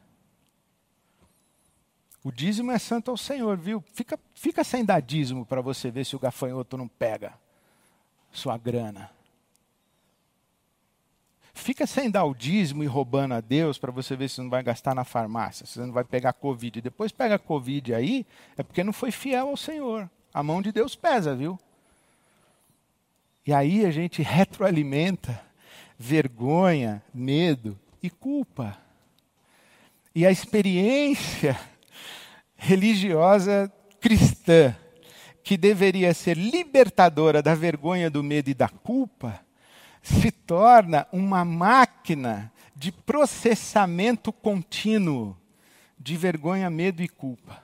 O 2.24 2.32
dízimo 2.32 2.72
é 2.72 2.80
santo 2.80 3.12
ao 3.12 3.18
Senhor, 3.18 3.58
viu? 3.58 3.84
Fica, 3.94 4.18
fica 4.34 4.63
sem 4.63 4.86
dar 4.86 5.02
dízimo 5.02 5.46
para 5.46 5.62
você 5.62 5.92
ver 5.92 6.06
se 6.06 6.16
o 6.16 6.20
gafanhoto 6.20 6.78
não 6.78 6.88
pega 6.88 7.34
sua 8.32 8.58
grana. 8.58 9.12
Fica 11.54 11.86
sem 11.86 12.10
dar 12.10 12.24
o 12.24 12.34
dízimo 12.34 12.84
e 12.84 12.88
roubando 12.88 13.34
a 13.34 13.42
Deus 13.42 13.78
para 13.78 13.92
você 13.92 14.16
ver 14.16 14.30
se 14.30 14.42
não 14.42 14.50
vai 14.50 14.63
gastar 14.63 14.96
na 14.96 15.04
farmácia, 15.04 15.66
se 15.68 15.80
não 15.80 15.92
vai 15.92 16.04
pegar 16.04 16.34
Covid. 16.34 16.82
Depois 16.82 17.12
pega 17.12 17.38
Covid 17.38 17.94
aí, 17.94 18.26
é 18.58 18.63
porque 18.63 18.84
não 18.84 18.94
foi 18.94 19.12
fiel 19.12 19.50
ao 19.50 19.58
Senhor. 19.58 20.10
A 20.34 20.42
mão 20.42 20.62
de 20.62 20.72
Deus 20.72 20.96
pesa, 20.96 21.36
viu? 21.36 21.60
E 23.46 23.54
aí 23.54 23.86
a 23.86 23.92
gente 23.92 24.24
retroalimenta 24.24 25.39
vergonha, 26.04 27.02
medo 27.13 27.80
e 28.02 28.10
culpa. 28.10 28.78
E 30.13 30.26
a 30.26 30.32
experiência 30.32 31.58
religiosa 32.58 33.72
cristã, 34.02 34.76
que 35.42 35.56
deveria 35.56 36.13
ser 36.13 36.36
libertadora 36.36 37.42
da 37.42 37.56
vergonha, 37.56 38.10
do 38.10 38.22
medo 38.22 38.50
e 38.50 38.54
da 38.54 38.68
culpa, 38.68 39.39
se 40.02 40.30
torna 40.30 41.08
uma 41.10 41.46
máquina 41.46 42.52
de 42.76 42.92
processamento 42.92 44.34
contínuo 44.34 45.38
de 45.98 46.18
vergonha, 46.18 46.70
medo 46.70 47.02
e 47.02 47.08
culpa. 47.08 47.63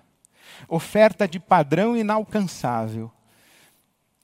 Oferta 0.69 1.27
de 1.27 1.41
padrão 1.41 1.95
inalcançável. 1.95 3.11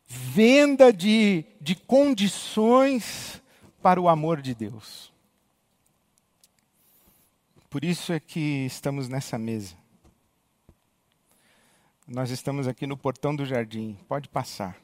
Venda 0.08 0.93
de, 0.93 1.43
de 1.60 1.75
condições 1.75 3.41
para 3.86 4.02
o 4.02 4.10
amor 4.10 4.41
de 4.41 4.56
Deus. 4.56 5.13
Por 7.69 7.86
isso 7.86 8.12
é 8.12 8.19
que 8.19 8.65
estamos 8.65 9.08
nessa 9.08 9.38
mesa. 9.38 9.76
Nós 12.08 12.32
estamos 12.32 12.67
aqui 12.67 12.88
no 12.88 12.98
portão 12.98 13.36
do 13.36 13.45
jardim. 13.45 13.95
Pode 14.08 14.28
passar. 14.28 14.76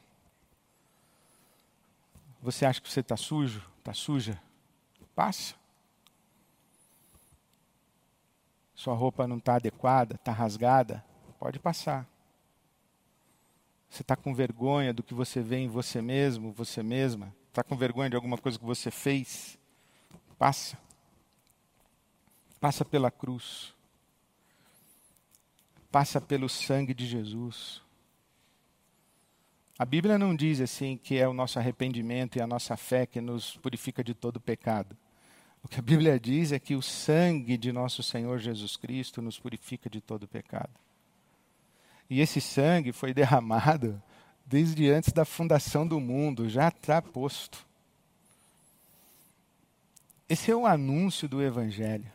Você 2.40 2.64
acha 2.64 2.80
que 2.80 2.88
você 2.88 3.00
está 3.00 3.16
sujo? 3.16 3.68
Está 3.80 3.92
suja? 3.92 4.40
Passa. 5.16 5.56
Sua 8.72 8.94
roupa 8.94 9.26
não 9.26 9.38
está 9.38 9.56
adequada, 9.56 10.14
está 10.14 10.30
rasgada? 10.30 11.04
Pode 11.40 11.58
passar. 11.58 12.06
Você 13.90 14.02
está 14.02 14.14
com 14.14 14.32
vergonha 14.32 14.94
do 14.94 15.02
que 15.02 15.12
você 15.12 15.40
vê 15.40 15.56
em 15.56 15.68
você 15.68 16.00
mesmo, 16.00 16.52
você 16.52 16.84
mesma? 16.84 17.34
Está 17.52 17.62
com 17.62 17.76
vergonha 17.76 18.08
de 18.08 18.16
alguma 18.16 18.38
coisa 18.38 18.58
que 18.58 18.64
você 18.64 18.90
fez? 18.90 19.58
Passa. 20.38 20.78
Passa 22.58 22.82
pela 22.82 23.10
cruz. 23.10 23.74
Passa 25.90 26.18
pelo 26.18 26.48
sangue 26.48 26.94
de 26.94 27.06
Jesus. 27.06 27.82
A 29.78 29.84
Bíblia 29.84 30.18
não 30.18 30.34
diz 30.34 30.62
assim 30.62 30.96
que 30.96 31.18
é 31.18 31.28
o 31.28 31.34
nosso 31.34 31.58
arrependimento 31.58 32.38
e 32.38 32.40
a 32.40 32.46
nossa 32.46 32.74
fé 32.74 33.04
que 33.04 33.20
nos 33.20 33.58
purifica 33.58 34.02
de 34.02 34.14
todo 34.14 34.40
pecado. 34.40 34.96
O 35.62 35.68
que 35.68 35.78
a 35.78 35.82
Bíblia 35.82 36.18
diz 36.18 36.52
é 36.52 36.58
que 36.58 36.74
o 36.74 36.80
sangue 36.80 37.58
de 37.58 37.70
nosso 37.70 38.02
Senhor 38.02 38.38
Jesus 38.38 38.78
Cristo 38.78 39.20
nos 39.20 39.38
purifica 39.38 39.90
de 39.90 40.00
todo 40.00 40.26
pecado. 40.26 40.72
E 42.08 42.18
esse 42.22 42.40
sangue 42.40 42.92
foi 42.92 43.12
derramado 43.12 44.02
desde 44.44 44.90
antes 44.90 45.12
da 45.12 45.24
fundação 45.24 45.86
do 45.86 46.00
mundo, 46.00 46.48
já 46.48 46.68
está 46.68 47.00
posto. 47.00 47.66
Esse 50.28 50.50
é 50.50 50.56
o 50.56 50.66
anúncio 50.66 51.28
do 51.28 51.42
Evangelho 51.42 52.10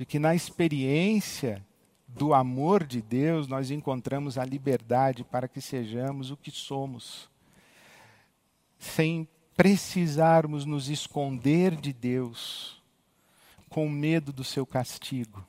de 0.00 0.06
que 0.06 0.18
na 0.18 0.34
experiência 0.34 1.62
do 2.08 2.32
amor 2.32 2.86
de 2.86 3.02
Deus 3.02 3.46
nós 3.46 3.70
encontramos 3.70 4.38
a 4.38 4.44
liberdade 4.46 5.22
para 5.22 5.46
que 5.46 5.60
sejamos 5.60 6.30
o 6.30 6.38
que 6.38 6.50
somos, 6.50 7.28
sem 8.78 9.28
precisarmos 9.54 10.64
nos 10.64 10.88
esconder 10.88 11.76
de 11.76 11.92
Deus, 11.92 12.82
com 13.68 13.90
medo 13.90 14.32
do 14.32 14.42
seu 14.42 14.64
castigo, 14.64 15.46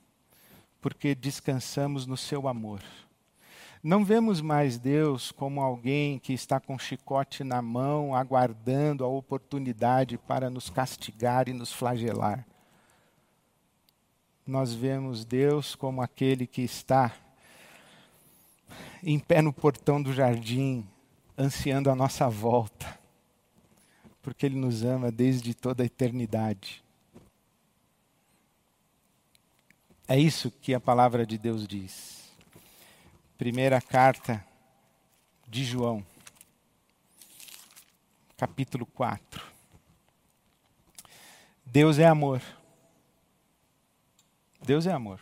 porque 0.81 1.15
descansamos 1.15 2.05
no 2.05 2.17
seu 2.17 2.45
amor. 2.45 2.83
Não 3.83 4.05
vemos 4.05 4.41
mais 4.41 4.77
Deus 4.77 5.31
como 5.31 5.61
alguém 5.61 6.19
que 6.19 6.33
está 6.33 6.59
com 6.59 6.77
chicote 6.77 7.43
na 7.43 7.61
mão, 7.61 8.15
aguardando 8.15 9.03
a 9.03 9.07
oportunidade 9.07 10.17
para 10.17 10.49
nos 10.49 10.69
castigar 10.69 11.49
e 11.49 11.53
nos 11.53 11.73
flagelar 11.73 12.45
nós 14.45 14.73
vemos 14.73 15.23
Deus 15.23 15.75
como 15.75 16.01
aquele 16.01 16.45
que 16.45 16.61
está 16.61 17.15
em 19.01 19.17
pé 19.17 19.41
no 19.41 19.53
portão 19.53 20.01
do 20.01 20.13
jardim, 20.13 20.85
ansiando 21.37 21.89
a 21.89 21.95
nossa 21.95 22.27
volta, 22.29 22.99
porque 24.21 24.45
Ele 24.45 24.55
nos 24.55 24.83
ama 24.83 25.11
desde 25.11 25.53
toda 25.53 25.83
a 25.83 25.85
eternidade. 25.85 26.83
É 30.07 30.19
isso 30.19 30.51
que 30.51 30.73
a 30.73 30.79
palavra 30.79 31.25
de 31.25 31.37
Deus 31.37 31.65
diz. 31.67 32.20
Primeira 33.41 33.81
carta 33.81 34.45
de 35.47 35.63
João, 35.65 36.05
capítulo 38.37 38.85
4. 38.85 39.43
Deus 41.65 41.97
é 41.97 42.05
amor. 42.05 42.39
Deus 44.61 44.85
é 44.85 44.91
amor. 44.91 45.19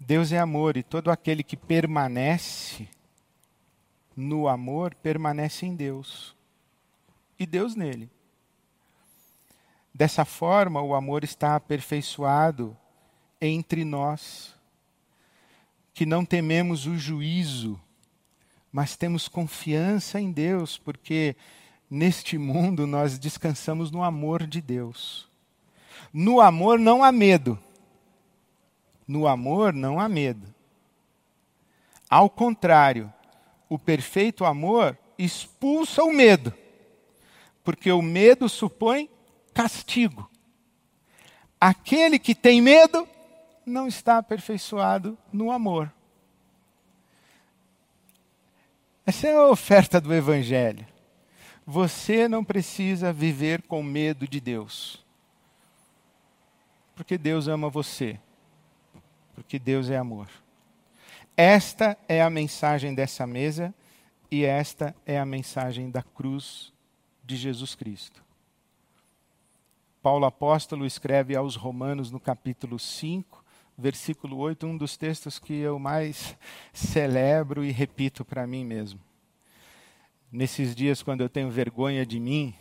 Deus 0.00 0.32
é 0.32 0.38
amor 0.40 0.76
e 0.76 0.82
todo 0.82 1.12
aquele 1.12 1.44
que 1.44 1.56
permanece 1.56 2.88
no 4.16 4.48
amor 4.48 4.96
permanece 4.96 5.64
em 5.64 5.76
Deus 5.76 6.34
e 7.38 7.46
Deus 7.46 7.76
nele. 7.76 8.10
Dessa 9.94 10.24
forma, 10.24 10.82
o 10.82 10.92
amor 10.92 11.22
está 11.22 11.54
aperfeiçoado 11.54 12.76
entre 13.40 13.84
nós, 13.84 14.57
que 15.98 16.06
não 16.06 16.24
tememos 16.24 16.86
o 16.86 16.96
juízo, 16.96 17.76
mas 18.70 18.96
temos 18.96 19.26
confiança 19.26 20.20
em 20.20 20.30
Deus, 20.30 20.78
porque 20.78 21.34
neste 21.90 22.38
mundo 22.38 22.86
nós 22.86 23.18
descansamos 23.18 23.90
no 23.90 24.04
amor 24.04 24.46
de 24.46 24.60
Deus. 24.60 25.28
No 26.12 26.40
amor 26.40 26.78
não 26.78 27.02
há 27.02 27.10
medo. 27.10 27.58
No 29.08 29.26
amor 29.26 29.72
não 29.72 29.98
há 29.98 30.08
medo. 30.08 30.54
Ao 32.08 32.30
contrário, 32.30 33.12
o 33.68 33.76
perfeito 33.76 34.44
amor 34.44 34.96
expulsa 35.18 36.04
o 36.04 36.12
medo, 36.12 36.54
porque 37.64 37.90
o 37.90 38.00
medo 38.00 38.48
supõe 38.48 39.10
castigo. 39.52 40.30
Aquele 41.60 42.20
que 42.20 42.36
tem 42.36 42.62
medo 42.62 43.04
não 43.68 43.86
está 43.86 44.18
aperfeiçoado 44.18 45.16
no 45.32 45.52
amor. 45.52 45.92
Essa 49.06 49.28
é 49.28 49.34
a 49.34 49.48
oferta 49.48 50.00
do 50.00 50.12
Evangelho. 50.12 50.86
Você 51.66 52.28
não 52.28 52.44
precisa 52.44 53.12
viver 53.12 53.62
com 53.62 53.82
medo 53.82 54.26
de 54.26 54.40
Deus. 54.40 55.04
Porque 56.94 57.16
Deus 57.16 57.46
ama 57.46 57.70
você. 57.70 58.18
Porque 59.34 59.58
Deus 59.58 59.88
é 59.88 59.96
amor. 59.96 60.28
Esta 61.36 61.96
é 62.08 62.20
a 62.20 62.28
mensagem 62.28 62.94
dessa 62.94 63.26
mesa 63.26 63.72
e 64.30 64.44
esta 64.44 64.94
é 65.06 65.18
a 65.18 65.24
mensagem 65.24 65.90
da 65.90 66.02
cruz 66.02 66.72
de 67.24 67.36
Jesus 67.36 67.74
Cristo. 67.74 68.24
Paulo 70.02 70.26
apóstolo 70.26 70.84
escreve 70.84 71.36
aos 71.36 71.54
Romanos 71.54 72.10
no 72.10 72.18
capítulo 72.18 72.78
5, 72.78 73.37
versículo 73.78 74.36
8, 74.38 74.66
um 74.66 74.76
dos 74.76 74.96
textos 74.96 75.38
que 75.38 75.54
eu 75.54 75.78
mais 75.78 76.36
celebro 76.72 77.64
e 77.64 77.70
repito 77.70 78.24
para 78.24 78.44
mim 78.44 78.64
mesmo. 78.64 78.98
Nesses 80.30 80.74
dias, 80.74 81.00
quando 81.00 81.20
eu 81.20 81.28
tenho 81.28 81.48
vergonha 81.48 82.04
de 82.04 82.18
mim, 82.18 82.52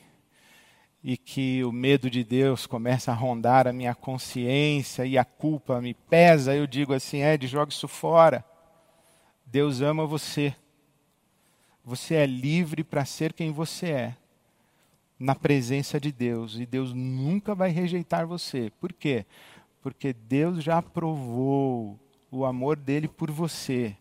e 1.04 1.18
que 1.18 1.64
o 1.64 1.72
medo 1.72 2.10
de 2.10 2.24
Deus 2.24 2.68
começa 2.68 3.12
a 3.12 3.16
rondar 3.16 3.68
a 3.68 3.74
minha 3.74 3.96
consciência 3.96 5.06
e 5.06 5.18
a 5.18 5.26
culpa 5.26 5.82
me 5.82 5.94
pesa, 5.94 6.56
eu 6.56 6.68
digo 6.68 6.94
assim: 6.94 7.22
Ed, 7.24 7.48
joga 7.48 7.72
isso 7.72 7.88
fora. 7.88 8.46
Deus 9.46 9.82
ama 9.82 10.06
você. 10.06 10.56
Você 11.84 12.16
é 12.16 12.26
livre 12.26 12.84
para 12.84 13.06
ser 13.06 13.32
quem 13.32 13.52
você 13.52 13.88
é, 13.88 14.18
na 15.18 15.34
presença 15.34 16.00
de 16.00 16.12
Deus, 16.12 16.60
e 16.60 16.66
Deus 16.66 16.94
nunca 16.94 17.56
vai 17.56 17.70
rejeitar 17.70 18.28
você. 18.28 18.72
Por 18.80 18.92
quê? 18.92 19.26
Porque 19.82 20.14
Deus 20.14 20.64
já 20.64 20.82
provou 20.82 22.00
o 22.32 22.46
amor 22.46 22.76
dele 22.76 23.08
por 23.08 23.32
você, 23.32 23.96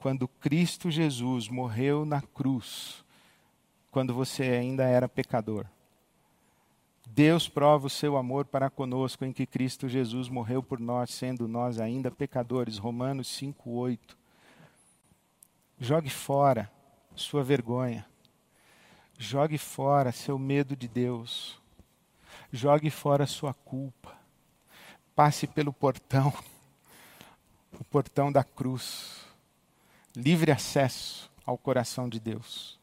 quando 0.00 0.26
Cristo 0.26 0.90
Jesus 0.90 1.48
morreu 1.48 2.04
na 2.04 2.20
cruz, 2.20 3.04
quando 3.90 4.12
você 4.12 4.42
ainda 4.42 4.84
era 4.84 5.08
pecador. 5.08 5.66
Deus 7.14 7.46
prova 7.46 7.88
o 7.88 7.90
seu 7.90 8.16
amor 8.16 8.46
para 8.46 8.70
conosco 8.70 9.24
em 9.24 9.32
que 9.32 9.46
Cristo 9.46 9.86
Jesus 9.86 10.28
morreu 10.30 10.62
por 10.62 10.80
nós, 10.80 11.10
sendo 11.10 11.46
nós 11.46 11.78
ainda 11.78 12.10
pecadores. 12.10 12.78
Romanos 12.78 13.28
5:8. 13.28 14.16
Jogue 15.78 16.08
fora 16.08 16.70
sua 17.14 17.44
vergonha. 17.44 18.06
Jogue 19.18 19.58
fora 19.58 20.10
seu 20.10 20.38
medo 20.38 20.74
de 20.74 20.88
Deus. 20.88 21.60
Jogue 22.50 22.88
fora 22.88 23.26
sua 23.26 23.52
culpa. 23.52 24.21
Passe 25.14 25.46
pelo 25.46 25.72
portão, 25.72 26.32
o 27.78 27.84
portão 27.84 28.32
da 28.32 28.42
cruz. 28.42 29.20
Livre 30.14 30.50
acesso 30.50 31.30
ao 31.44 31.56
coração 31.56 32.08
de 32.08 32.20
Deus. 32.20 32.78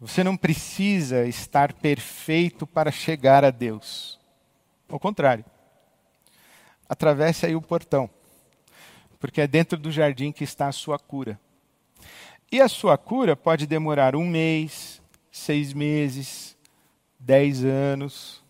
Você 0.00 0.24
não 0.24 0.36
precisa 0.36 1.26
estar 1.26 1.72
perfeito 1.72 2.66
para 2.66 2.90
chegar 2.90 3.44
a 3.44 3.50
Deus. 3.50 4.18
Ao 4.88 4.98
contrário. 4.98 5.44
Atravesse 6.88 7.46
aí 7.46 7.54
o 7.54 7.62
portão, 7.62 8.10
porque 9.18 9.40
é 9.40 9.46
dentro 9.46 9.78
do 9.78 9.90
jardim 9.90 10.32
que 10.32 10.44
está 10.44 10.66
a 10.68 10.72
sua 10.72 10.98
cura. 10.98 11.40
E 12.50 12.60
a 12.60 12.68
sua 12.68 12.98
cura 12.98 13.34
pode 13.34 13.66
demorar 13.66 14.14
um 14.14 14.26
mês, 14.26 15.00
seis 15.30 15.72
meses, 15.72 16.54
dez 17.18 17.64
anos. 17.64 18.41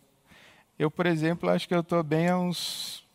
Eu, 0.83 0.91
por 0.91 1.07
exemplo, 1.07 1.49
acho 1.49 1.69
que 1.69 1.75
eu 1.77 1.79
estou 1.79 2.03
bem 2.03 2.29
há 2.29 2.37
uns 2.37 3.07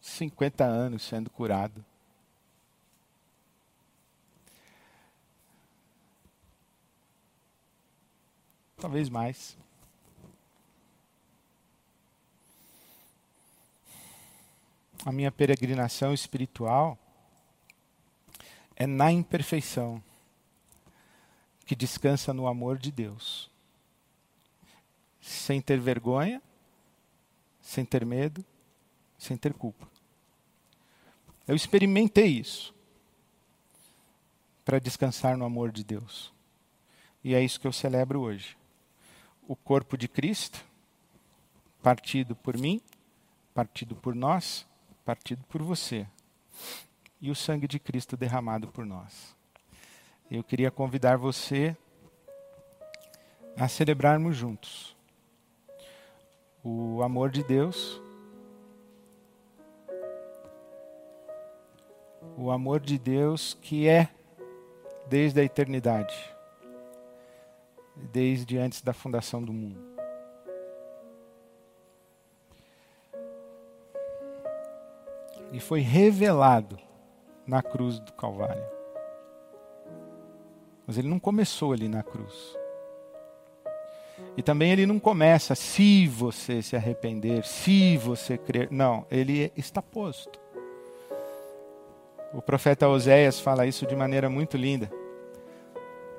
50 0.00 0.64
anos 0.64 1.02
sendo 1.02 1.28
curado. 1.28 1.84
Talvez 8.78 9.10
mais. 9.10 9.54
A 15.04 15.12
minha 15.12 15.30
peregrinação 15.30 16.14
espiritual 16.14 16.96
é 18.74 18.86
na 18.86 19.12
imperfeição 19.12 20.02
que 21.66 21.76
descansa 21.76 22.32
no 22.32 22.46
amor 22.46 22.78
de 22.78 22.90
Deus. 22.90 23.51
Sem 25.22 25.62
ter 25.62 25.80
vergonha, 25.80 26.42
sem 27.60 27.84
ter 27.84 28.04
medo, 28.04 28.44
sem 29.16 29.36
ter 29.36 29.54
culpa. 29.54 29.88
Eu 31.46 31.54
experimentei 31.54 32.26
isso 32.26 32.74
para 34.64 34.80
descansar 34.80 35.36
no 35.36 35.44
amor 35.44 35.70
de 35.70 35.84
Deus. 35.84 36.32
E 37.22 37.34
é 37.34 37.40
isso 37.42 37.60
que 37.60 37.66
eu 37.66 37.72
celebro 37.72 38.20
hoje. 38.20 38.56
O 39.46 39.54
corpo 39.54 39.96
de 39.96 40.08
Cristo, 40.08 40.64
partido 41.80 42.34
por 42.34 42.58
mim, 42.58 42.80
partido 43.54 43.94
por 43.94 44.14
nós, 44.14 44.66
partido 45.04 45.44
por 45.44 45.62
você. 45.62 46.06
E 47.20 47.30
o 47.30 47.34
sangue 47.36 47.68
de 47.68 47.78
Cristo 47.78 48.16
derramado 48.16 48.66
por 48.68 48.84
nós. 48.84 49.36
Eu 50.28 50.42
queria 50.42 50.70
convidar 50.70 51.16
você 51.16 51.76
a 53.56 53.68
celebrarmos 53.68 54.36
juntos 54.36 54.91
o 56.64 57.02
amor 57.02 57.30
de 57.30 57.42
Deus, 57.42 58.00
o 62.36 62.50
amor 62.50 62.80
de 62.80 62.98
Deus 62.98 63.54
que 63.60 63.88
é 63.88 64.08
desde 65.08 65.40
a 65.40 65.44
eternidade, 65.44 66.14
desde 67.96 68.58
antes 68.58 68.80
da 68.80 68.92
fundação 68.92 69.42
do 69.42 69.52
mundo. 69.52 69.80
E 75.52 75.60
foi 75.60 75.80
revelado 75.80 76.78
na 77.46 77.62
cruz 77.62 77.98
do 77.98 78.12
Calvário. 78.14 78.64
Mas 80.86 80.96
ele 80.96 81.08
não 81.08 81.18
começou 81.18 81.72
ali 81.72 81.88
na 81.88 82.02
cruz. 82.02 82.56
E 84.36 84.42
também 84.42 84.72
ele 84.72 84.86
não 84.86 84.98
começa 84.98 85.54
se 85.54 86.06
você 86.06 86.62
se 86.62 86.74
arrepender, 86.74 87.44
se 87.44 87.96
você 87.96 88.38
crer. 88.38 88.68
Não, 88.70 89.06
ele 89.10 89.52
está 89.56 89.82
posto. 89.82 90.40
O 92.32 92.40
profeta 92.40 92.88
Oséias 92.88 93.40
fala 93.40 93.66
isso 93.66 93.86
de 93.86 93.94
maneira 93.94 94.30
muito 94.30 94.56
linda. 94.56 94.90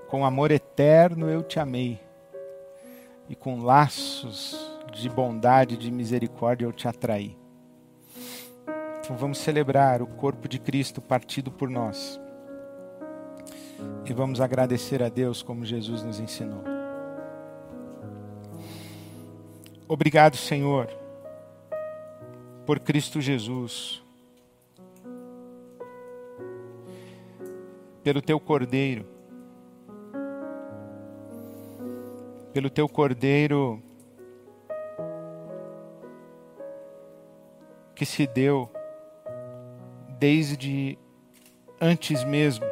Com 0.07 0.23
amor 0.23 0.51
eterno 0.51 1.27
eu 1.27 1.41
te 1.41 1.59
amei, 1.59 1.99
e 3.27 3.35
com 3.35 3.63
laços 3.63 4.55
de 4.91 5.09
bondade 5.09 5.75
de 5.75 5.89
misericórdia 5.89 6.65
eu 6.65 6.71
te 6.71 6.87
atraí. 6.87 7.35
Então 8.99 9.17
vamos 9.17 9.39
celebrar 9.39 10.01
o 10.03 10.07
corpo 10.07 10.47
de 10.47 10.59
Cristo 10.59 11.01
partido 11.01 11.51
por 11.51 11.69
nós. 11.69 12.21
E 14.05 14.13
vamos 14.13 14.39
agradecer 14.39 15.01
a 15.01 15.09
Deus 15.09 15.41
como 15.41 15.65
Jesus 15.65 16.03
nos 16.03 16.19
ensinou. 16.19 16.72
Obrigado, 19.93 20.35
Senhor, 20.35 20.89
por 22.65 22.79
Cristo 22.79 23.21
Jesus, 23.21 24.03
pelo 28.03 28.19
teu 28.19 28.39
Cordeiro, 28.39 29.05
pelo 32.51 32.71
teu 32.71 32.89
Cordeiro 32.89 33.83
que 37.93 38.03
se 38.03 38.25
deu 38.25 38.67
desde 40.17 40.97
antes 41.79 42.23
mesmo 42.23 42.65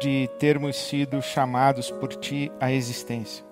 de 0.00 0.30
termos 0.38 0.76
sido 0.76 1.20
chamados 1.20 1.90
por 1.90 2.14
Ti 2.14 2.52
à 2.60 2.70
existência. 2.70 3.45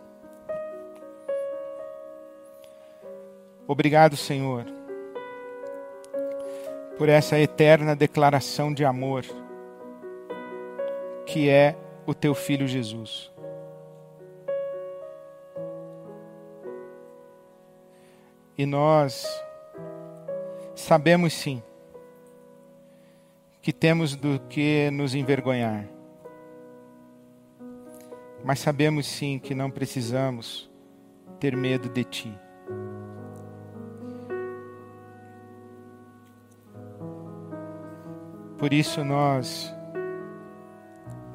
Obrigado, 3.67 4.17
Senhor, 4.17 4.65
por 6.97 7.09
essa 7.09 7.39
eterna 7.39 7.97
declaração 7.97 8.73
de 8.73 8.85
amor 8.85 9.25
que 11.27 11.49
é 11.49 11.77
o 12.07 12.15
Teu 12.15 12.35
Filho 12.35 12.69
Jesus. 12.69 13.33
E 18.57 18.67
nós 18.67 19.27
sabemos 20.75 21.33
sim 21.33 21.63
que 23.61 23.73
temos 23.73 24.15
do 24.15 24.39
que 24.49 24.91
nos 24.91 25.15
envergonhar 25.15 25.95
mas 28.45 28.61
sabemos 28.61 29.07
sim 29.07 29.39
que 29.39 29.55
não 29.55 29.71
precisamos 29.71 30.71
ter 31.41 31.57
medo 31.57 31.89
de 31.89 32.05
Ti. 32.05 32.44
Por 38.65 38.73
isso 38.73 39.05
nós 39.05 39.71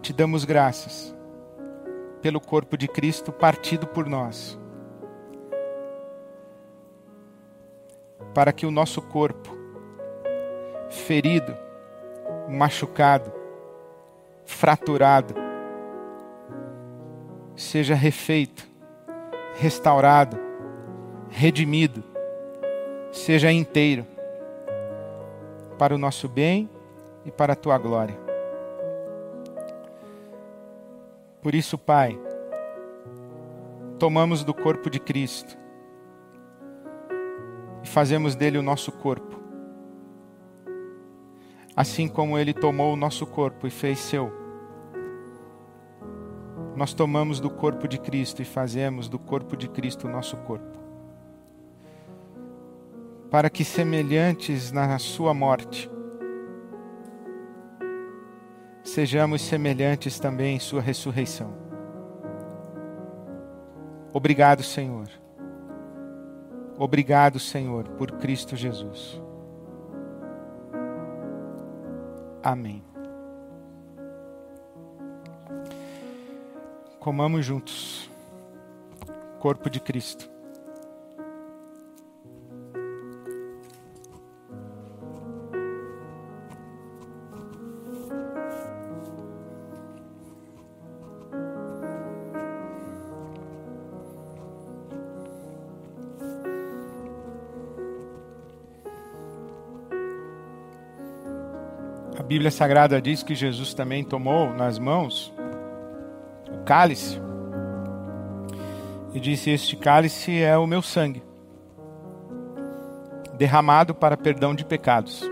te 0.01 0.11
damos 0.11 0.45
graças 0.45 1.15
pelo 2.23 2.41
corpo 2.41 2.75
de 2.75 2.87
Cristo 2.87 3.31
partido 3.31 3.85
por 3.85 4.07
nós, 4.07 4.57
para 8.33 8.51
que 8.51 8.65
o 8.65 8.71
nosso 8.71 8.99
corpo, 8.99 9.55
ferido, 10.89 11.55
machucado, 12.49 13.31
fraturado, 14.43 15.35
seja 17.55 17.93
refeito, 17.93 18.67
restaurado, 19.53 20.35
redimido, 21.29 22.03
seja 23.11 23.51
inteiro, 23.51 24.03
para 25.77 25.93
o 25.93 25.97
nosso 25.99 26.27
bem 26.27 26.67
e 27.29 27.31
para 27.31 27.53
a 27.53 27.55
tua 27.55 27.77
glória. 27.77 28.19
Por 31.41 31.55
isso, 31.55 31.77
Pai, 31.77 32.19
tomamos 33.97 34.43
do 34.43 34.53
corpo 34.53 34.89
de 34.89 34.99
Cristo 34.99 35.57
e 37.83 37.87
fazemos 37.87 38.35
dele 38.35 38.57
o 38.57 38.63
nosso 38.63 38.91
corpo. 38.91 39.39
Assim 41.75 42.09
como 42.09 42.37
ele 42.37 42.53
tomou 42.53 42.93
o 42.93 42.97
nosso 42.97 43.25
corpo 43.25 43.67
e 43.67 43.69
fez 43.69 43.99
seu 43.99 44.39
nós 46.79 46.93
tomamos 46.93 47.41
do 47.41 47.49
corpo 47.49 47.89
de 47.89 47.97
Cristo 47.97 48.41
e 48.41 48.45
fazemos 48.45 49.09
do 49.09 49.19
corpo 49.19 49.57
de 49.57 49.67
Cristo 49.67 50.07
o 50.07 50.09
nosso 50.09 50.37
corpo. 50.37 50.79
Para 53.29 53.49
que, 53.49 53.65
semelhantes 53.65 54.71
na 54.71 54.97
Sua 54.97 55.33
morte, 55.33 55.91
sejamos 58.89 59.41
semelhantes 59.41 60.19
também 60.19 60.55
em 60.55 60.59
Sua 60.59 60.81
ressurreição. 60.81 61.53
Obrigado, 64.13 64.63
Senhor. 64.63 65.07
Obrigado, 66.77 67.39
Senhor, 67.39 67.87
por 67.89 68.11
Cristo 68.13 68.55
Jesus. 68.55 69.21
Amém. 72.41 72.83
Comamos 76.99 77.45
juntos. 77.45 78.09
Corpo 79.39 79.69
de 79.69 79.79
Cristo. 79.79 80.29
Bíblia 102.39 102.51
Sagrada 102.51 103.01
diz 103.01 103.21
que 103.21 103.35
Jesus 103.35 103.73
também 103.73 104.01
tomou 104.01 104.53
nas 104.53 104.79
mãos 104.79 105.33
o 106.49 106.63
cálice 106.63 107.19
e 109.13 109.19
disse: 109.19 109.49
Este 109.49 109.75
cálice 109.75 110.41
é 110.41 110.57
o 110.57 110.65
meu 110.65 110.81
sangue, 110.81 111.21
derramado 113.33 113.93
para 113.93 114.15
perdão 114.15 114.55
de 114.55 114.63
pecados. 114.63 115.29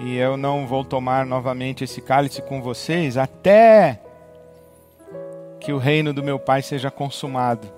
E 0.00 0.16
eu 0.16 0.36
não 0.36 0.66
vou 0.66 0.84
tomar 0.84 1.24
novamente 1.24 1.84
esse 1.84 2.00
cálice 2.00 2.42
com 2.42 2.60
vocês 2.60 3.16
até 3.16 4.00
que 5.60 5.72
o 5.72 5.78
reino 5.78 6.12
do 6.12 6.20
meu 6.20 6.36
Pai 6.36 6.62
seja 6.62 6.90
consumado. 6.90 7.68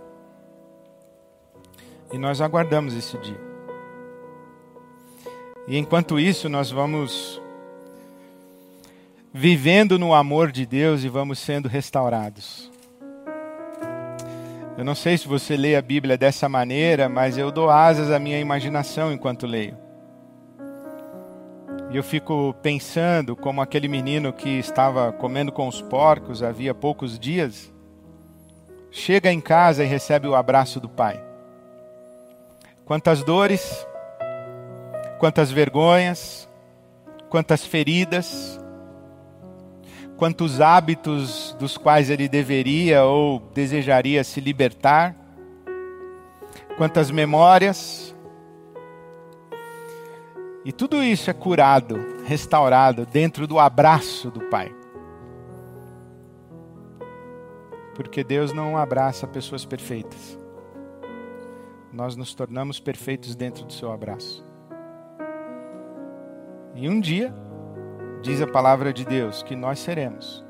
E 2.11 2.17
nós 2.17 2.41
aguardamos 2.41 2.95
esse 2.95 3.19
dia. 3.19 3.46
E 5.69 5.77
enquanto 5.77 6.21
isso, 6.21 6.49
nós 6.49 6.71
vamos 6.71 7.43
vivendo 9.33 9.99
no 9.99 10.15
amor 10.15 10.53
de 10.53 10.65
Deus 10.65 11.03
e 11.03 11.09
vamos 11.09 11.39
sendo 11.39 11.69
restaurados. 11.69 12.71
Eu 14.79 14.85
não 14.85 14.95
sei 14.95 15.19
se 15.19 15.27
você 15.27 15.57
lê 15.57 15.75
a 15.75 15.83
Bíblia 15.83 16.17
dessa 16.17 16.49
maneira, 16.49 17.09
mas 17.09 17.37
eu 17.37 17.51
dou 17.51 17.69
asas 17.69 18.11
à 18.11 18.19
minha 18.19 18.39
imaginação 18.39 19.13
enquanto 19.13 19.47
leio. 19.47 19.77
E 21.91 21.97
eu 21.97 22.03
fico 22.03 22.55
pensando 22.63 23.35
como 23.35 23.61
aquele 23.61 23.89
menino 23.89 24.33
que 24.33 24.49
estava 24.49 25.13
comendo 25.13 25.51
com 25.51 25.67
os 25.67 25.83
porcos 25.83 26.43
havia 26.43 26.75
poucos 26.75 27.19
dias, 27.19 27.73
chega 28.91 29.33
em 29.33 29.41
casa 29.41 29.83
e 29.83 29.87
recebe 29.87 30.29
o 30.29 30.35
abraço 30.35 30.79
do 30.79 30.89
pai. 30.89 31.23
Quantas 32.85 33.23
dores, 33.23 33.87
quantas 35.19 35.51
vergonhas, 35.51 36.49
quantas 37.29 37.65
feridas, 37.65 38.61
quantos 40.17 40.61
hábitos 40.61 41.55
dos 41.59 41.77
quais 41.77 42.11
ele 42.11 42.29
deveria 42.29 43.05
ou 43.05 43.41
desejaria 43.55 44.25
se 44.25 44.41
libertar, 44.41 45.15
quantas 46.77 47.11
memórias. 47.11 48.15
E 50.65 50.73
tudo 50.73 51.03
isso 51.03 51.31
é 51.31 51.33
curado, 51.33 51.97
restaurado 52.25 53.07
dentro 53.07 53.47
do 53.47 53.59
abraço 53.59 54.31
do 54.31 54.41
Pai. 54.47 54.75
Porque 57.95 58.23
Deus 58.23 58.53
não 58.53 58.77
abraça 58.77 59.27
pessoas 59.27 59.65
perfeitas. 59.65 60.39
Nós 61.93 62.15
nos 62.15 62.35
tornamos 62.35 62.79
perfeitos 62.79 63.35
dentro 63.35 63.65
do 63.65 63.73
seu 63.73 63.91
abraço. 63.91 64.46
E 66.77 66.91
um 66.91 67.01
dia, 67.01 67.35
diz 68.23 68.43
a 68.43 68.47
palavra 68.47 68.93
de 68.93 69.03
Deus, 69.03 69.43
que 69.43 69.57
nós 69.57 69.79
seremos. 69.79 70.45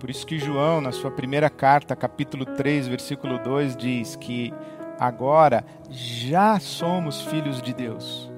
Por 0.00 0.10
isso 0.10 0.26
que 0.26 0.40
João, 0.40 0.80
na 0.80 0.90
sua 0.90 1.10
primeira 1.10 1.48
carta, 1.48 1.94
capítulo 1.94 2.44
3, 2.44 2.88
versículo 2.88 3.38
2, 3.38 3.76
diz 3.76 4.16
que 4.16 4.52
agora 4.98 5.64
já 5.88 6.58
somos 6.58 7.22
filhos 7.22 7.62
de 7.62 7.72
Deus. 7.72 8.28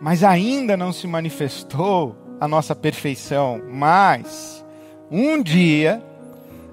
Mas 0.00 0.24
ainda 0.24 0.74
não 0.74 0.90
se 0.90 1.06
manifestou 1.06 2.16
a 2.40 2.48
nossa 2.48 2.74
perfeição, 2.74 3.60
mas 3.68 4.64
um 5.10 5.42
dia 5.42 6.02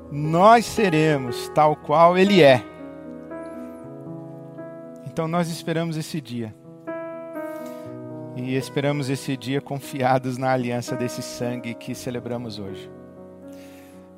nós 0.10 0.66
seremos 0.66 1.50
tal 1.50 1.76
qual 1.76 2.18
ele 2.18 2.42
é. 2.42 2.64
Então 5.06 5.28
nós 5.28 5.50
esperamos 5.50 5.98
esse 5.98 6.22
dia. 6.22 6.63
E 8.36 8.56
esperamos 8.56 9.10
esse 9.10 9.38
dia 9.38 9.62
confiados 9.62 10.38
na 10.38 10.52
aliança 10.52 10.96
desse 10.96 11.22
sangue 11.22 11.74
que 11.76 11.94
celebramos 11.94 12.58
hoje. 12.58 12.90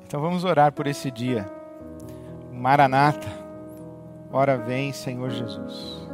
Então 0.06 0.20
vamos 0.20 0.44
orar 0.44 0.72
por 0.72 0.86
esse 0.86 1.10
dia. 1.10 1.50
Maranata, 2.52 3.28
ora 4.32 4.56
vem, 4.56 4.92
Senhor 4.92 5.30
Jesus. 5.30 6.08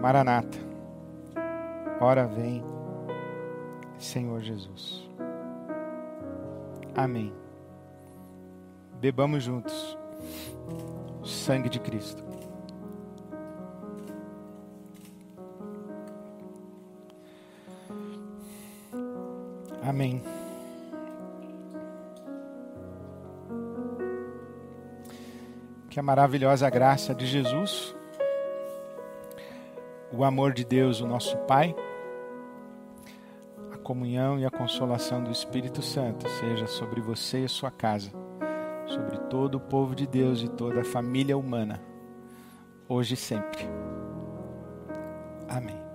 Maranata, 0.00 0.58
ora 2.00 2.26
vem, 2.26 2.64
Senhor 3.98 4.40
Jesus. 4.40 5.08
Amém. 6.94 7.32
Bebamos 9.00 9.44
juntos 9.44 9.96
o 11.20 11.26
sangue 11.26 11.68
de 11.68 11.78
Cristo. 11.78 12.35
Amém. 19.86 20.20
Que 25.88 26.00
a 26.00 26.02
maravilhosa 26.02 26.68
graça 26.68 27.14
de 27.14 27.24
Jesus, 27.24 27.94
o 30.12 30.24
amor 30.24 30.52
de 30.52 30.64
Deus, 30.64 31.00
o 31.00 31.06
nosso 31.06 31.36
Pai, 31.38 31.74
a 33.72 33.78
comunhão 33.78 34.40
e 34.40 34.44
a 34.44 34.50
consolação 34.50 35.22
do 35.22 35.30
Espírito 35.30 35.80
Santo 35.80 36.28
seja 36.28 36.66
sobre 36.66 37.00
você 37.00 37.44
e 37.44 37.48
sua 37.48 37.70
casa, 37.70 38.10
sobre 38.88 39.16
todo 39.30 39.54
o 39.54 39.60
povo 39.60 39.94
de 39.94 40.06
Deus 40.06 40.42
e 40.42 40.48
toda 40.48 40.80
a 40.80 40.84
família 40.84 41.38
humana, 41.38 41.80
hoje 42.88 43.14
e 43.14 43.16
sempre. 43.16 43.64
Amém. 45.48 45.85